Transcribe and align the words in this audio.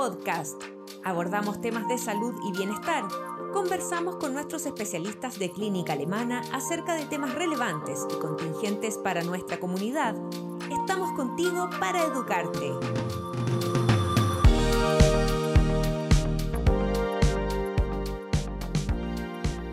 Podcast. 0.00 0.62
Abordamos 1.04 1.60
temas 1.60 1.86
de 1.86 1.98
salud 1.98 2.34
y 2.48 2.56
bienestar. 2.56 3.04
Conversamos 3.52 4.16
con 4.16 4.32
nuestros 4.32 4.64
especialistas 4.64 5.38
de 5.38 5.52
clínica 5.52 5.92
alemana 5.92 6.40
acerca 6.54 6.94
de 6.94 7.04
temas 7.04 7.34
relevantes 7.34 8.06
y 8.10 8.18
contingentes 8.18 8.96
para 8.96 9.22
nuestra 9.24 9.60
comunidad. 9.60 10.16
Estamos 10.70 11.12
contigo 11.12 11.68
para 11.78 12.02
educarte. 12.02 12.72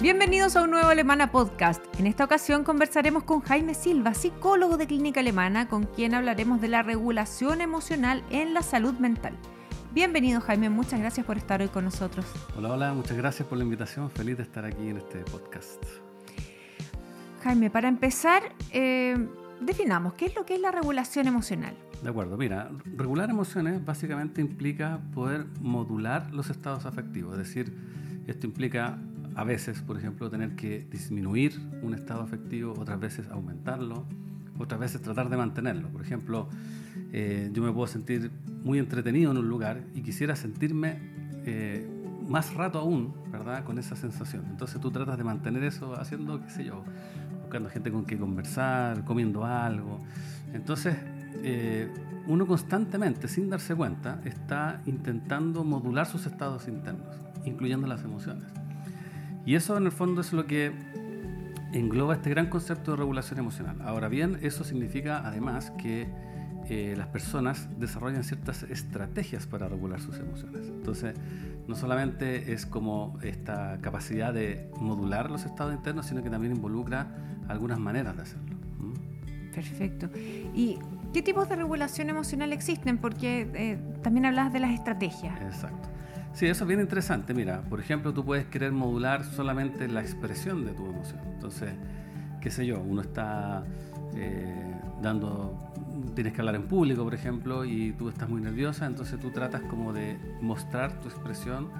Bienvenidos 0.02 0.58
a 0.58 0.64
un 0.64 0.72
nuevo 0.72 0.90
Alemana 0.90 1.32
Podcast. 1.32 1.82
En 2.00 2.06
esta 2.06 2.26
ocasión 2.26 2.66
conversaremos 2.66 3.24
con 3.24 3.40
Jaime 3.40 3.74
Silva, 3.74 4.14
psicólogo 4.14 4.76
de 4.76 4.88
Clínica 4.88 5.22
Alemana, 5.22 5.70
con 5.70 5.86
quien 5.86 6.14
hablaremos 6.14 6.60
de 6.60 6.68
la 6.68 6.84
regulación 6.84 7.62
emocional 7.62 8.26
en 8.30 8.54
la 8.54 8.62
salud 8.62 8.96
mental. 8.96 9.38
Bienvenido 9.98 10.42
Jaime, 10.42 10.70
muchas 10.70 11.00
gracias 11.00 11.26
por 11.26 11.38
estar 11.38 11.60
hoy 11.60 11.70
con 11.70 11.84
nosotros. 11.84 12.24
Hola, 12.56 12.72
hola, 12.72 12.94
muchas 12.94 13.18
gracias 13.18 13.48
por 13.48 13.58
la 13.58 13.64
invitación. 13.64 14.12
Feliz 14.12 14.38
de 14.38 14.44
estar 14.44 14.64
aquí 14.64 14.90
en 14.90 14.98
este 14.98 15.22
podcast. 15.22 15.84
Jaime, 17.42 17.72
para 17.72 17.88
empezar, 17.88 18.44
eh, 18.72 19.18
definamos 19.60 20.14
qué 20.14 20.28
es 20.28 20.36
lo 20.36 20.46
que 20.46 20.54
es 20.54 20.62
la 20.62 20.70
regulación 20.70 21.26
emocional. 21.28 21.76
De 22.04 22.12
acuerdo, 22.12 22.38
mira, 22.38 22.70
regular 22.96 23.32
emociones 23.32 23.84
básicamente 23.84 24.40
implica 24.40 25.00
poder 25.16 25.48
modular 25.62 26.32
los 26.32 26.52
estados 26.52 26.86
afectivos, 26.86 27.32
es 27.32 27.48
decir, 27.48 27.76
esto 28.28 28.46
implica 28.46 29.00
a 29.34 29.44
veces, 29.46 29.82
por 29.82 29.98
ejemplo, 29.98 30.30
tener 30.30 30.56
que 30.56 30.86
disminuir 30.92 31.60
un 31.82 31.96
estado 31.96 32.22
afectivo, 32.22 32.76
otras 32.78 33.00
veces 33.00 33.28
aumentarlo, 33.32 34.06
otras 34.58 34.80
veces 34.80 35.02
tratar 35.02 35.30
de 35.30 35.38
mantenerlo. 35.38 35.90
Por 35.90 36.02
ejemplo, 36.02 36.50
eh, 37.12 37.50
yo 37.54 37.64
me 37.64 37.72
puedo 37.72 37.88
sentir 37.88 38.32
muy 38.64 38.80
entretenido 38.80 39.32
en 39.32 39.38
un 39.38 39.48
lugar 39.48 39.84
y 39.96 40.02
quisiera 40.02 40.36
sentirme 40.36 41.00
eh, 41.46 41.88
más 42.28 42.54
rato 42.54 42.80
aún, 42.80 43.14
¿verdad? 43.32 43.64
Con 43.64 43.80
esa 43.80 43.96
sensación. 43.96 44.46
Entonces 44.50 44.82
tú 44.82 44.92
tratas 44.92 45.18
de 45.18 45.24
mantener 45.24 45.64
eso 45.64 46.00
haciendo, 46.00 46.42
qué 46.42 46.50
sé 46.50 46.66
yo, 46.66 46.84
buscando 47.42 47.70
gente 47.70 47.92
con 47.92 48.04
quien 48.04 48.20
conversar, 48.20 49.06
comiendo 49.06 49.46
algo. 49.46 50.00
Entonces, 50.54 50.96
eh, 51.44 51.90
uno 52.28 52.46
constantemente, 52.46 53.28
sin 53.28 53.50
darse 53.50 53.74
cuenta, 53.76 54.20
está 54.26 54.82
intentando 54.86 55.64
modular 55.64 56.06
sus 56.06 56.26
estados 56.26 56.68
internos, 56.68 57.08
incluyendo 57.46 57.88
las 57.88 58.04
emociones. 58.04 58.52
Y 59.46 59.56
eso 59.56 59.78
en 59.78 59.86
el 59.86 59.94
fondo 59.94 60.20
es 60.20 60.34
lo 60.34 60.46
que 60.46 60.74
engloba 61.74 62.16
este 62.16 62.30
gran 62.30 62.50
concepto 62.50 62.92
de 62.92 62.98
regulación 62.98 63.40
emocional. 63.40 63.82
Ahora 63.82 64.08
bien, 64.08 64.40
eso 64.42 64.64
significa 64.64 65.22
además 65.26 65.72
que 65.72 66.08
eh, 66.70 66.96
las 66.98 67.08
personas 67.08 67.70
desarrollan 67.80 68.24
ciertas 68.24 68.64
estrategias 68.64 69.48
para 69.48 69.70
regular 69.70 70.02
sus 70.02 70.18
emociones. 70.20 70.68
Entonces, 70.68 71.16
no 71.68 71.76
solamente 71.76 72.52
es 72.54 72.66
como 72.66 73.18
esta 73.22 73.80
capacidad 73.82 74.34
de 74.34 74.70
modular 74.80 75.32
los 75.32 75.46
estados 75.46 75.74
internos, 75.74 76.08
sino 76.08 76.24
que 76.24 76.30
también 76.30 76.56
involucra 76.56 77.08
algunas 77.48 77.80
maneras 77.80 78.18
de 78.18 78.24
hacerlo. 78.24 78.58
Perfecto. 79.54 80.10
¿Y 80.54 80.78
qué 81.14 81.24
tipos 81.24 81.50
de 81.50 81.56
regulación 81.56 82.12
emocional 82.12 82.54
existen? 82.54 83.00
Porque 83.00 83.50
eh, 83.56 83.80
también 84.04 84.26
hablas 84.28 84.54
de 84.54 84.60
las 84.60 84.72
estrategias. 84.72 85.42
Exacto. 85.42 85.90
Sí, 86.38 86.46
eso 86.46 86.66
es 86.66 86.68
bien 86.68 86.80
interesante. 86.80 87.34
Mira, 87.34 87.62
por 87.62 87.80
ejemplo, 87.80 88.14
tú 88.14 88.24
puedes 88.24 88.46
querer 88.46 88.72
modular 88.72 89.24
solamente 89.24 89.88
la 89.88 90.02
expresión 90.02 90.66
de 90.66 90.72
tu 90.74 90.86
emoción. 90.86 91.20
Entonces, 91.34 91.72
qué 92.40 92.52
sé 92.52 92.64
yo, 92.64 92.80
uno 92.80 93.02
está 93.02 93.64
eh, 94.14 94.76
dando, 95.02 95.74
tienes 96.14 96.34
que 96.34 96.42
hablar 96.42 96.54
en 96.54 96.68
público, 96.68 97.04
por 97.04 97.16
ejemplo, 97.16 97.66
y 97.66 97.92
tú 97.94 98.08
estás 98.08 98.30
muy 98.30 98.40
nerviosa, 98.40 98.86
entonces 98.86 99.20
tú 99.20 99.32
tratas 99.32 99.64
como 99.64 99.94
de 99.94 100.20
mostrar 100.40 101.02
tu 101.02 101.08
expresión 101.08 101.72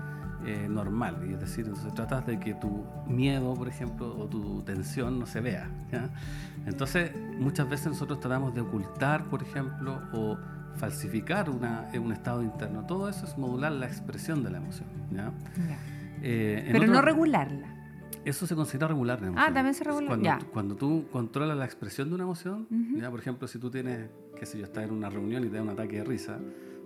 eh, 0.44 0.68
normal, 0.68 1.24
y 1.30 1.34
es 1.34 1.40
decir, 1.40 1.68
entonces 1.68 1.94
tratas 1.94 2.26
de 2.26 2.40
que 2.40 2.56
tu 2.56 2.84
miedo, 3.06 3.54
por 3.54 3.68
ejemplo, 3.68 4.08
o 4.18 4.26
tu 4.26 4.64
tensión 4.64 5.20
no 5.20 5.28
se 5.28 5.40
vea. 5.40 5.70
Entonces, 6.66 7.12
muchas 7.38 7.70
veces 7.70 7.90
nosotros 7.90 8.20
tratamos 8.20 8.56
de 8.56 8.62
ocultar, 8.62 9.26
por 9.26 9.44
ejemplo, 9.44 10.02
o 10.14 10.36
falsificar 10.78 11.50
una, 11.50 11.90
un 12.00 12.12
estado 12.12 12.42
interno. 12.44 12.86
Todo 12.86 13.10
eso 13.10 13.26
es 13.26 13.38
modular 13.38 13.72
la 13.72 13.88
expresión 13.88 14.44
de 14.44 14.52
la 14.52 14.58
emoción. 14.58 14.88
¿ya? 15.12 15.32
Eh, 16.22 16.70
Pero 16.72 16.88
no 16.88 17.02
regularla. 17.02 17.74
Eso 18.26 18.46
se 18.46 18.56
considera 18.56 18.88
regular 18.88 19.22
la 19.22 19.28
emoción. 19.28 19.50
Ah, 19.50 19.54
también 19.54 19.74
se 19.74 19.84
regula. 19.84 20.08
Cuando, 20.08 20.52
cuando 20.52 20.76
tú 20.76 21.06
controlas 21.12 21.58
la 21.58 21.66
expresión 21.66 22.10
de 22.10 22.16
una 22.16 22.24
emoción, 22.26 22.68
¿ya? 22.96 23.10
por 23.10 23.20
ejemplo, 23.20 23.48
si 23.48 23.58
tú 23.58 23.70
tienes, 23.70 24.10
qué 24.38 24.46
sé 24.46 24.58
yo, 24.58 24.66
estás 24.66 24.84
en 24.84 24.92
una 24.92 25.10
reunión 25.10 25.44
y 25.46 25.48
te 25.48 25.56
da 25.56 25.64
un 25.64 25.70
ataque 25.70 25.98
de 25.98 26.04
risa, 26.04 26.40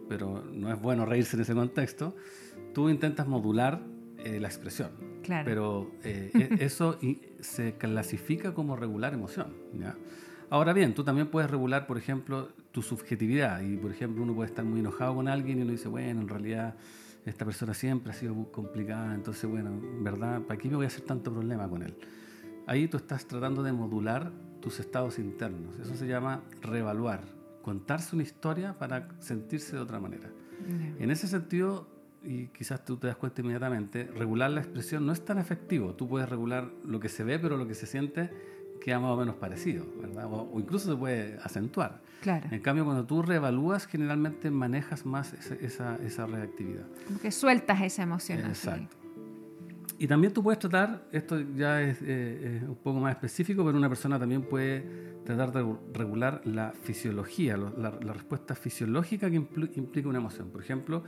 pero 0.08 0.44
no 0.52 0.72
es 0.72 0.80
bueno 0.80 1.06
reírse 1.06 1.36
en 1.36 1.42
ese 1.42 1.56
contexto, 1.56 2.16
tú 2.74 2.90
intentas 2.90 3.28
modular 3.28 3.82
eh, 4.20 4.40
la 4.40 4.48
expresión. 4.48 4.92
Claro. 5.24 5.46
Pero 5.46 5.92
eh, 6.04 6.32
e, 6.34 6.58
eso 6.66 6.98
se 7.40 7.74
clasifica 7.74 8.54
como 8.54 8.76
regular 8.76 9.14
emoción. 9.14 9.54
¿ya? 9.74 9.96
Ahora 10.52 10.74
bien, 10.74 10.94
tú 10.94 11.06
también 11.06 11.30
puedes 11.30 11.50
regular, 11.50 11.88
por 11.88 11.98
ejemplo, 11.98 12.50
tu 12.74 12.82
subjetividad. 12.82 13.62
Y, 13.62 13.78
por 13.78 13.90
ejemplo, 13.90 14.22
uno 14.22 14.36
puede 14.36 14.50
estar 14.50 14.66
muy 14.66 14.82
enojado 14.82 15.16
con 15.16 15.30
alguien 15.30 15.60
y 15.60 15.62
uno 15.62 15.72
dice, 15.72 15.88
bueno, 15.88 16.20
en 16.20 16.28
realidad 16.28 16.76
esta 17.26 17.46
persona 17.46 17.74
siempre 17.74 18.12
ha 18.12 18.14
sido 18.14 18.52
complicada, 18.52 19.16
entonces, 19.16 19.50
bueno, 19.50 19.70
en 19.70 20.04
verdad, 20.04 20.42
¿para 20.42 20.60
qué 20.60 20.68
me 20.68 20.76
voy 20.76 20.84
a 20.84 20.88
hacer 20.88 21.06
tanto 21.06 21.32
problema 21.32 21.70
con 21.70 21.84
él? 21.84 21.96
Ahí 22.68 22.90
tú 22.90 22.98
estás 22.98 23.26
tratando 23.26 23.64
de 23.64 23.72
modular 23.72 24.30
tus 24.60 24.82
estados 24.82 25.20
internos. 25.20 25.80
Eso 25.80 25.96
se 25.96 26.06
llama 26.06 26.42
reevaluar, 26.62 27.22
contarse 27.62 28.14
una 28.14 28.24
historia 28.24 28.78
para 28.78 29.08
sentirse 29.20 29.78
de 29.78 29.82
otra 29.82 30.02
manera. 30.02 30.30
En 31.00 31.12
ese 31.12 31.28
sentido, 31.28 31.88
y 32.26 32.48
quizás 32.48 32.84
tú 32.84 32.98
te 32.98 33.08
das 33.08 33.16
cuenta 33.16 33.40
inmediatamente, 33.40 34.04
regular 34.04 34.52
la 34.52 34.60
expresión 34.60 35.06
no 35.06 35.14
es 35.14 35.24
tan 35.24 35.38
efectivo. 35.38 35.94
Tú 35.94 36.10
puedes 36.10 36.28
regular 36.28 36.70
lo 36.86 37.00
que 37.00 37.08
se 37.08 37.24
ve, 37.24 37.40
pero 37.40 37.56
lo 37.56 37.68
que 37.68 37.74
se 37.74 37.86
siente 37.86 38.30
queda 38.82 39.00
más 39.00 39.12
o 39.12 39.18
menos 39.18 39.36
parecido, 39.36 39.86
¿verdad? 40.02 40.26
O, 40.30 40.60
incluso 40.60 40.92
se 40.92 40.98
puede 40.98 41.38
acentuar. 41.44 42.02
Claro. 42.22 42.50
En 42.52 42.60
cambio, 42.60 42.86
cuando 42.86 43.06
tú 43.06 43.22
reevalúas, 43.22 43.88
generalmente 43.88 44.52
manejas 44.52 45.06
más 45.06 45.34
esa, 45.34 45.96
esa, 45.98 46.26
reactividad. 46.26 46.86
Como 47.08 47.20
que 47.20 47.32
sueltas 47.32 47.82
esa 47.82 48.04
emoción. 48.04 48.40
Exacto. 48.40 48.98
Y 49.98 50.08
también 50.08 50.34
tú 50.34 50.42
puedes 50.42 50.58
tratar, 50.58 51.08
esto 51.12 51.40
ya 51.56 51.82
es, 51.82 52.00
eh, 52.02 52.62
un 52.68 52.76
poco 52.76 53.00
más 53.00 53.12
específico, 53.12 53.64
pero 53.64 53.78
una 53.78 53.88
persona 53.88 54.18
también 54.18 54.42
puede 54.42 54.84
tratar 55.24 55.52
de 55.52 55.76
regular 55.94 56.42
la 56.44 56.72
fisiología, 56.72 57.56
la, 57.56 57.92
respuesta 57.92 58.56
fisiológica 58.56 59.30
que 59.30 59.36
implica 59.36 60.10
una 60.10 60.18
emoción. 60.18 60.50
Por 60.50 60.62
ejemplo, 60.62 61.04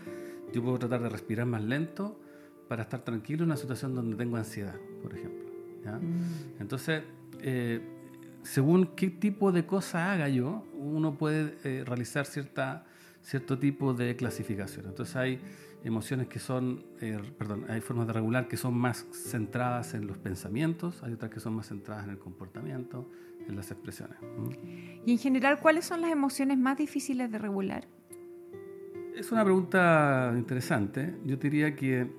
yo 0.53 0.61
puedo 0.61 0.77
tratar 0.77 1.01
de 1.01 1.09
respirar 1.09 1.47
más 1.47 1.63
lento 1.63 2.19
para 2.67 2.83
estar 2.83 3.01
tranquilo 3.01 3.43
en 3.43 3.49
una 3.49 3.57
situación 3.57 3.95
donde 3.95 4.15
tengo 4.15 4.37
ansiedad, 4.37 4.75
por 5.01 5.13
ejemplo. 5.15 5.49
¿ya? 5.83 5.93
Mm. 5.93 6.61
Entonces, 6.61 7.03
eh, 7.43 7.81
según 8.43 8.87
qué 8.95 9.09
tipo 9.09 9.51
de 9.51 9.65
cosa 9.65 10.13
haga 10.13 10.29
yo, 10.29 10.65
uno 10.73 11.17
puede 11.17 11.57
eh, 11.65 11.83
realizar 11.85 12.25
cierta, 12.25 12.85
cierto 13.21 13.59
tipo 13.59 13.93
de 13.93 14.15
clasificación. 14.15 14.85
Entonces 14.85 15.15
hay 15.15 15.39
emociones 15.83 16.27
que 16.27 16.39
son, 16.39 16.85
eh, 17.01 17.19
perdón, 17.37 17.65
hay 17.67 17.81
formas 17.81 18.07
de 18.07 18.13
regular 18.13 18.47
que 18.47 18.55
son 18.55 18.75
más 18.75 19.05
centradas 19.11 19.93
en 19.93 20.07
los 20.07 20.17
pensamientos, 20.17 21.03
hay 21.03 21.13
otras 21.13 21.31
que 21.31 21.41
son 21.41 21.53
más 21.53 21.67
centradas 21.67 22.05
en 22.05 22.11
el 22.11 22.17
comportamiento, 22.17 23.09
en 23.45 23.57
las 23.57 23.71
expresiones. 23.71 24.17
Y 25.05 25.11
en 25.11 25.17
general, 25.17 25.59
¿cuáles 25.59 25.83
son 25.83 26.01
las 26.01 26.11
emociones 26.11 26.57
más 26.57 26.77
difíciles 26.77 27.29
de 27.29 27.37
regular? 27.37 27.87
Es 29.15 29.31
una 29.33 29.43
pregunta 29.43 30.33
interesante. 30.35 31.13
Yo 31.25 31.35
diría 31.35 31.75
que 31.75 32.09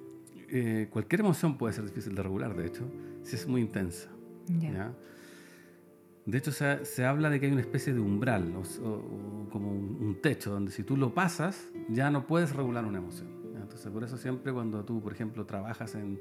cualquier 0.90 1.22
emoción 1.22 1.56
puede 1.56 1.72
ser 1.72 1.84
difícil 1.86 2.14
de 2.14 2.22
regular, 2.22 2.54
de 2.54 2.66
hecho, 2.66 2.84
si 3.22 3.36
es 3.36 3.48
muy 3.48 3.62
intensa. 3.62 4.10
De 6.26 6.38
hecho, 6.38 6.52
se, 6.52 7.04
habla 7.04 7.28
de 7.28 7.38
que 7.38 7.46
hay 7.46 7.52
una 7.52 7.60
especie 7.60 7.92
de 7.92 8.00
umbral, 8.00 8.54
o, 8.56 9.48
como 9.50 9.70
un, 9.70 10.18
techo, 10.22 10.50
donde 10.50 10.72
si 10.72 10.82
tú 10.82 10.96
lo 10.96 11.12
pasas, 11.12 11.68
ya 11.88 12.10
no 12.10 12.26
puedes 12.26 12.56
regular 12.56 12.86
una 12.86 12.98
emoción. 12.98 13.28
Entonces, 13.54 13.90
por 13.90 14.04
eso 14.04 14.16
siempre 14.16 14.52
cuando 14.52 14.84
tú, 14.84 15.02
por 15.02 15.12
ejemplo, 15.12 15.44
trabajas 15.44 15.94
en, 15.94 16.20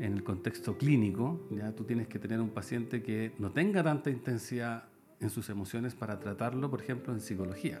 el 0.00 0.24
contexto 0.24 0.76
clínico, 0.76 1.46
ya 1.50 1.72
tú 1.72 1.84
tienes 1.84 2.08
que 2.08 2.18
tener 2.18 2.40
un 2.40 2.50
paciente 2.50 3.00
que 3.02 3.32
no 3.38 3.52
tenga 3.52 3.82
tanta 3.84 4.10
intensidad 4.10 4.88
en 5.20 5.30
sus 5.30 5.50
emociones 5.50 5.94
para 5.94 6.18
tratarlo, 6.18 6.68
por 6.68 6.80
ejemplo, 6.80 7.12
en 7.12 7.20
psicología. 7.20 7.80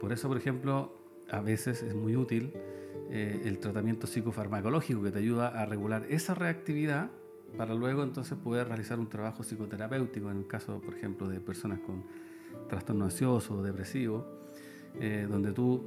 Por 0.00 0.12
eso, 0.12 0.26
por 0.26 0.36
ejemplo, 0.36 0.96
a 1.30 1.40
veces 1.40 1.82
es 1.82 1.94
muy 1.94 2.16
útil 2.16 2.52
eh, 3.10 3.42
el 3.44 3.58
tratamiento 3.58 4.06
psicofarmacológico 4.06 5.02
que 5.02 5.10
te 5.10 5.18
ayuda 5.18 5.48
a 5.48 5.66
regular 5.66 6.06
esa 6.08 6.34
reactividad 6.34 7.10
para 7.56 7.74
luego 7.74 8.02
entonces 8.02 8.36
poder 8.38 8.68
realizar 8.68 8.98
un 8.98 9.08
trabajo 9.08 9.42
psicoterapéutico 9.42 10.30
en 10.30 10.38
el 10.38 10.46
caso, 10.46 10.80
por 10.80 10.94
ejemplo, 10.94 11.28
de 11.28 11.40
personas 11.40 11.80
con 11.80 12.04
trastorno 12.68 13.04
ansioso 13.04 13.56
o 13.56 13.62
depresivo, 13.62 14.26
eh, 14.98 15.26
donde 15.28 15.52
tú 15.52 15.82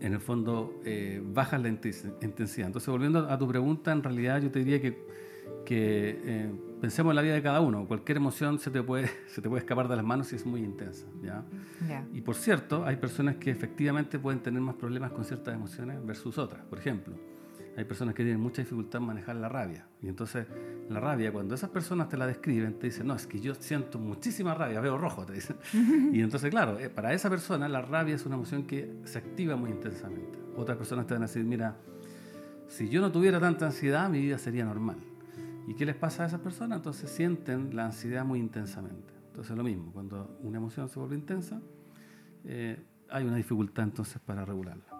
en 0.00 0.12
el 0.12 0.20
fondo 0.20 0.80
eh, 0.84 1.22
bajas 1.24 1.60
la 1.60 1.68
intensidad. 1.68 2.66
Entonces, 2.66 2.88
volviendo 2.88 3.30
a 3.30 3.38
tu 3.38 3.48
pregunta, 3.48 3.92
en 3.92 4.02
realidad 4.02 4.40
yo 4.42 4.50
te 4.50 4.58
diría 4.58 4.80
que, 4.80 5.06
que 5.64 6.20
eh, 6.22 6.50
pensemos 6.80 7.12
en 7.12 7.16
la 7.16 7.22
vida 7.22 7.34
de 7.34 7.42
cada 7.42 7.60
uno. 7.60 7.86
Cualquier 7.86 8.18
emoción 8.18 8.58
se 8.58 8.70
te 8.70 8.82
puede, 8.82 9.08
se 9.28 9.40
te 9.40 9.48
puede 9.48 9.60
escapar 9.60 9.88
de 9.88 9.96
las 9.96 10.04
manos 10.04 10.28
si 10.28 10.36
es 10.36 10.44
muy 10.44 10.62
intensa. 10.62 11.06
¿ya? 11.22 11.44
Y 12.12 12.20
por 12.20 12.34
cierto, 12.34 12.84
hay 12.84 12.96
personas 12.96 13.36
que 13.36 13.50
efectivamente 13.50 14.18
pueden 14.18 14.40
tener 14.40 14.60
más 14.60 14.74
problemas 14.74 15.12
con 15.12 15.24
ciertas 15.24 15.54
emociones 15.54 16.04
versus 16.04 16.36
otras. 16.38 16.64
Por 16.66 16.78
ejemplo, 16.78 17.14
hay 17.76 17.84
personas 17.84 18.14
que 18.14 18.22
tienen 18.22 18.40
mucha 18.40 18.62
dificultad 18.62 19.00
en 19.00 19.06
manejar 19.06 19.36
la 19.36 19.48
rabia. 19.48 19.86
Y 20.00 20.08
entonces 20.08 20.46
la 20.88 20.98
rabia, 20.98 21.30
cuando 21.30 21.54
esas 21.54 21.68
personas 21.68 22.08
te 22.08 22.16
la 22.16 22.26
describen, 22.26 22.78
te 22.78 22.86
dicen, 22.86 23.06
no, 23.06 23.14
es 23.14 23.26
que 23.26 23.38
yo 23.38 23.54
siento 23.54 23.98
muchísima 23.98 24.54
rabia, 24.54 24.80
veo 24.80 24.96
rojo, 24.96 25.26
te 25.26 25.34
dicen. 25.34 25.56
y 26.12 26.22
entonces, 26.22 26.50
claro, 26.50 26.78
eh, 26.78 26.88
para 26.88 27.12
esa 27.12 27.28
persona 27.28 27.68
la 27.68 27.82
rabia 27.82 28.14
es 28.14 28.24
una 28.24 28.36
emoción 28.36 28.66
que 28.66 29.00
se 29.04 29.18
activa 29.18 29.56
muy 29.56 29.70
intensamente. 29.70 30.38
Otras 30.56 30.78
personas 30.78 31.06
te 31.06 31.14
van 31.14 31.24
a 31.24 31.26
decir, 31.26 31.44
mira, 31.44 31.76
si 32.68 32.88
yo 32.88 33.00
no 33.00 33.12
tuviera 33.12 33.38
tanta 33.40 33.66
ansiedad, 33.66 34.08
mi 34.08 34.20
vida 34.20 34.38
sería 34.38 34.64
normal. 34.64 34.96
¿Y 35.66 35.74
qué 35.74 35.84
les 35.84 35.96
pasa 35.96 36.24
a 36.24 36.26
esas 36.26 36.40
personas? 36.40 36.78
Entonces 36.78 37.10
sienten 37.10 37.76
la 37.76 37.86
ansiedad 37.86 38.24
muy 38.24 38.38
intensamente. 38.38 39.12
Entonces 39.28 39.54
lo 39.54 39.64
mismo, 39.64 39.92
cuando 39.92 40.38
una 40.42 40.56
emoción 40.56 40.88
se 40.88 40.98
vuelve 40.98 41.16
intensa, 41.16 41.60
eh, 42.44 42.82
hay 43.10 43.24
una 43.26 43.36
dificultad 43.36 43.84
entonces 43.84 44.18
para 44.24 44.44
regularla. 44.46 44.95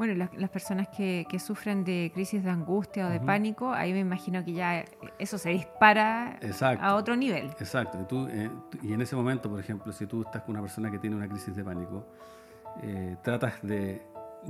Bueno, 0.00 0.14
las, 0.14 0.48
personas 0.48 0.88
que, 0.88 1.26
sufren 1.38 1.84
de 1.84 2.10
crisis 2.14 2.42
de 2.42 2.48
angustia 2.48 3.06
o 3.06 3.10
de 3.10 3.20
pánico, 3.20 3.70
ahí 3.70 3.92
me 3.92 3.98
imagino 3.98 4.42
que 4.42 4.54
ya 4.54 4.82
eso 5.18 5.36
se 5.36 5.50
dispara 5.50 6.40
a 6.80 6.94
otro 6.94 7.16
nivel. 7.16 7.48
Exacto. 7.60 8.00
Y, 8.00 8.04
tú, 8.06 8.26
eh, 8.30 8.50
y 8.82 8.94
en 8.94 9.02
ese 9.02 9.14
momento, 9.14 9.50
por 9.50 9.60
ejemplo, 9.60 9.92
si 9.92 10.06
tú 10.06 10.22
estás 10.22 10.40
con 10.40 10.52
una 10.52 10.62
persona 10.62 10.90
que 10.90 10.98
tiene 10.98 11.16
una 11.16 11.28
crisis 11.28 11.54
de 11.54 11.62
pánico, 11.62 12.06
eh, 12.82 13.18
tratas 13.22 13.60
de 13.60 14.00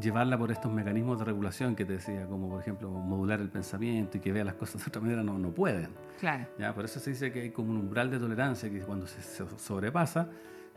llevarla 0.00 0.38
por 0.38 0.52
estos 0.52 0.70
mecanismos 0.70 1.18
de 1.18 1.24
regulación 1.24 1.74
que 1.74 1.84
te 1.84 1.94
decía, 1.94 2.26
como 2.26 2.48
por 2.48 2.60
ejemplo 2.60 2.88
modular 2.88 3.40
el 3.40 3.48
pensamiento 3.48 4.18
y 4.18 4.20
que 4.20 4.30
vea 4.30 4.44
las 4.44 4.54
cosas 4.54 4.84
de 4.84 4.88
otra 4.88 5.02
manera, 5.02 5.24
no, 5.24 5.36
no 5.36 5.50
pueden. 5.50 5.88
Claro. 6.20 6.46
¿ya? 6.60 6.72
Por 6.72 6.84
eso 6.84 7.00
se 7.00 7.10
dice 7.10 7.32
que 7.32 7.40
hay 7.40 7.50
como 7.50 7.72
un 7.72 7.78
umbral 7.78 8.08
de 8.08 8.20
tolerancia 8.20 8.70
que 8.70 8.82
cuando 8.82 9.08
se, 9.08 9.20
sobrepasa, 9.20 10.28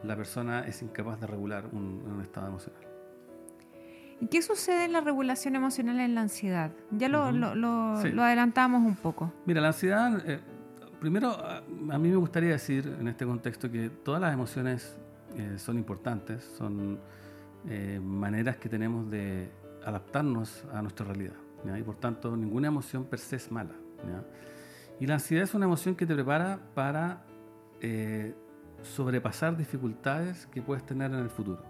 la 0.02 0.16
persona 0.16 0.62
es 0.62 0.81
incapaz 0.81 1.20
de 1.20 1.28
regular 1.28 1.68
un, 1.72 2.20
estado 2.24 2.48
emocional. 2.48 2.93
¿Y 4.19 4.27
qué 4.27 4.42
sucede 4.42 4.86
en 4.86 4.94
la 4.94 5.01
regulación 5.01 5.56
emocional 5.56 6.00
en 6.00 6.15
la 6.15 6.21
ansiedad? 6.21 6.71
Ya 6.92 7.10
lo, 7.10 7.31
lo, 7.31 7.95
adelantamos 7.98 8.83
un 8.83 8.95
poco. 8.95 9.33
Mira, 9.45 9.62
la 9.62 9.68
ansiedad, 9.69 10.21
eh, 10.30 10.39
primero 11.00 11.31
a, 11.31 11.62
mí 11.98 12.10
me 12.10 12.15
gustaría 12.15 12.51
decir 12.51 12.95
en 13.00 13.07
este 13.07 13.25
contexto 13.25 13.69
que 13.69 13.89
todas 13.89 14.21
las 14.21 14.33
emociones 14.33 14.98
eh, 15.36 15.56
son 15.57 15.77
importantes, 15.77 16.44
son 16.57 17.00
eh, 17.68 18.00
maneras 18.01 18.57
que 18.57 18.69
tenemos 18.69 19.10
de 19.10 19.50
adaptarnos 19.86 20.65
a 20.74 20.81
nuestra 20.81 21.06
realidad. 21.06 21.36
Y 21.77 21.83
por 21.83 21.95
tanto, 21.95 22.36
ninguna 22.36 22.68
emoción 22.68 23.06
per 23.06 23.19
se 23.19 23.38
es 23.38 23.51
mala. 23.51 23.74
Y 25.00 25.07
la 25.07 25.15
ansiedad 25.15 25.44
es 25.44 25.54
una 25.54 25.65
emoción 25.65 25.95
que 25.95 26.06
te 26.06 26.13
prepara 26.13 26.60
para 26.74 27.24
eh, 27.81 28.36
sobrepasar 28.81 29.56
dificultades 29.56 30.45
que 30.48 30.62
puedes 30.62 30.86
tener 30.86 31.12
en 31.12 31.19
el 31.19 31.30
futuro. 31.30 31.63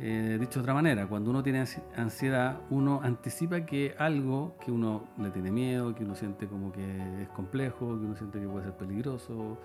Eh, 0.00 0.38
dicho 0.40 0.58
de 0.58 0.62
otra 0.62 0.74
manera, 0.74 1.06
cuando 1.06 1.30
uno 1.30 1.42
tiene 1.42 1.64
ansiedad, 1.96 2.58
uno 2.70 3.00
anticipa 3.02 3.64
que 3.64 3.94
algo 3.96 4.56
que 4.64 4.72
uno 4.72 5.04
le 5.18 5.30
tiene 5.30 5.52
miedo, 5.52 5.94
que 5.94 6.04
uno 6.04 6.14
siente 6.16 6.48
como 6.48 6.72
que 6.72 7.22
es 7.22 7.28
complejo, 7.28 7.98
que 7.98 8.04
uno 8.04 8.16
siente 8.16 8.40
que 8.40 8.48
puede 8.48 8.64
ser 8.64 8.74
peligroso, 8.76 9.58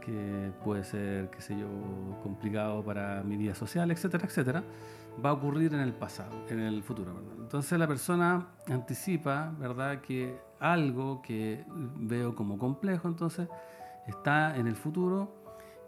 que 0.00 0.52
puede 0.62 0.84
ser, 0.84 1.30
qué 1.30 1.40
sé 1.40 1.58
yo, 1.58 1.66
complicado 2.22 2.84
para 2.84 3.24
mi 3.24 3.36
vida 3.36 3.56
social, 3.56 3.90
etcétera, 3.90 4.24
etcétera, 4.26 4.62
va 5.24 5.30
a 5.30 5.32
ocurrir 5.32 5.74
en 5.74 5.80
el 5.80 5.92
pasado, 5.92 6.44
en 6.48 6.60
el 6.60 6.84
futuro, 6.84 7.12
¿verdad? 7.12 7.34
Entonces 7.40 7.76
la 7.76 7.88
persona 7.88 8.46
anticipa, 8.68 9.52
¿verdad?, 9.58 10.00
que 10.00 10.38
algo 10.60 11.22
que 11.22 11.64
veo 11.96 12.36
como 12.36 12.56
complejo, 12.56 13.08
entonces 13.08 13.48
está 14.06 14.56
en 14.56 14.68
el 14.68 14.76
futuro 14.76 15.34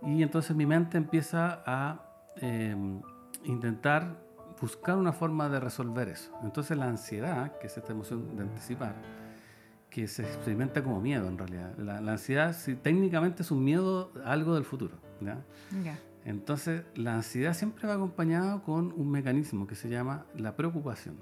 y 0.02 0.22
entonces 0.22 0.56
mi 0.56 0.66
mente 0.66 0.98
empieza 0.98 1.62
a 1.64 2.04
em, 2.40 3.00
intentar 3.44 4.22
buscar 4.60 4.96
una 4.96 5.12
forma 5.12 5.48
de 5.48 5.60
resolver 5.60 6.08
eso. 6.08 6.32
Entonces 6.42 6.76
la 6.76 6.88
ansiedad, 6.88 7.58
que 7.58 7.68
es 7.68 7.76
esta 7.76 7.92
emoción 7.92 8.36
de 8.36 8.42
anticipar, 8.42 8.94
que 9.90 10.06
se 10.06 10.22
experimenta 10.22 10.82
como 10.82 11.00
miedo 11.00 11.28
en 11.28 11.38
realidad. 11.38 11.76
La, 11.78 11.98
ansiedad 11.98 12.54
técnicamente 12.82 13.42
es 13.42 13.50
un 13.50 13.64
miedo 13.64 14.12
a 14.24 14.32
algo 14.32 14.54
del 14.54 14.64
futuro. 14.64 14.96
Entonces, 16.24 16.84
la 16.94 17.14
ansiedad 17.14 17.54
siempre 17.54 17.88
va 17.88 17.94
acompañada 17.94 18.60
con 18.62 18.92
un 18.92 19.10
mecanismo 19.10 19.66
que 19.66 19.74
se 19.74 19.88
llama 19.88 20.26
la 20.36 20.54
preocupación. 20.56 21.16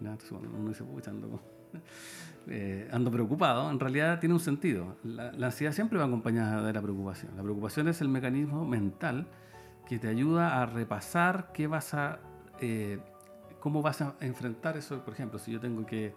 Entonces, 0.00 0.32
uno 0.32 0.68
dice, 0.68 0.84
ando, 1.10 1.40
eh, 2.48 2.88
ando, 2.90 3.10
preocupado, 3.10 3.70
en 3.70 3.78
realidad 3.78 4.18
tiene 4.18 4.34
un 4.34 4.40
sentido. 4.40 4.96
La, 5.04 5.30
ansiedad 5.46 5.72
siempre 5.72 5.98
va 5.98 6.06
acompañada 6.06 6.66
de 6.66 6.72
la 6.72 6.82
preocupación. 6.82 7.36
La 7.36 7.42
preocupación 7.42 7.88
es 7.88 8.00
el 8.00 8.08
mecanismo 8.08 8.66
mental 8.66 9.28
que 9.88 9.98
te 9.98 10.08
ayuda 10.08 10.60
a 10.60 10.66
repasar 10.66 11.50
qué 11.52 11.66
vas 11.66 11.94
a, 11.94 12.18
eh, 12.60 12.98
cómo 13.60 13.82
vas 13.82 14.02
a 14.02 14.14
enfrentar 14.20 14.76
eso. 14.76 15.02
Por 15.04 15.14
ejemplo, 15.14 15.38
si 15.38 15.52
yo 15.52 15.60
tengo 15.60 15.86
que 15.86 16.14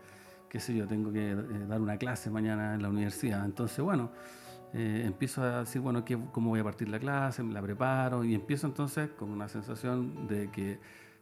qué 0.52 0.60
sé 0.60 0.76
yo, 0.76 0.86
tengo 0.86 1.14
que 1.14 1.32
eh, 1.32 1.36
dar 1.66 1.80
una 1.80 1.96
clase 1.98 2.30
mañana 2.30 2.76
en 2.76 2.82
la 2.82 2.90
universidad. 2.90 3.46
Entonces, 3.46 3.80
bueno, 3.80 4.12
eh, 4.74 5.04
empiezo 5.06 5.42
a 5.42 5.62
decir, 5.62 5.80
bueno, 5.80 6.04
¿qué, 6.04 6.20
¿cómo 6.34 6.50
voy 6.50 6.60
a 6.60 6.64
partir 6.66 6.90
la 6.90 7.00
clase? 7.00 7.42
Me 7.42 7.54
la 7.54 7.62
preparo 7.62 8.26
y 8.26 8.36
empiezo 8.36 8.68
entonces 8.68 9.10
con 9.12 9.30
una 9.30 9.48
sensación 9.48 10.28
de 10.28 10.52
que 10.52 10.78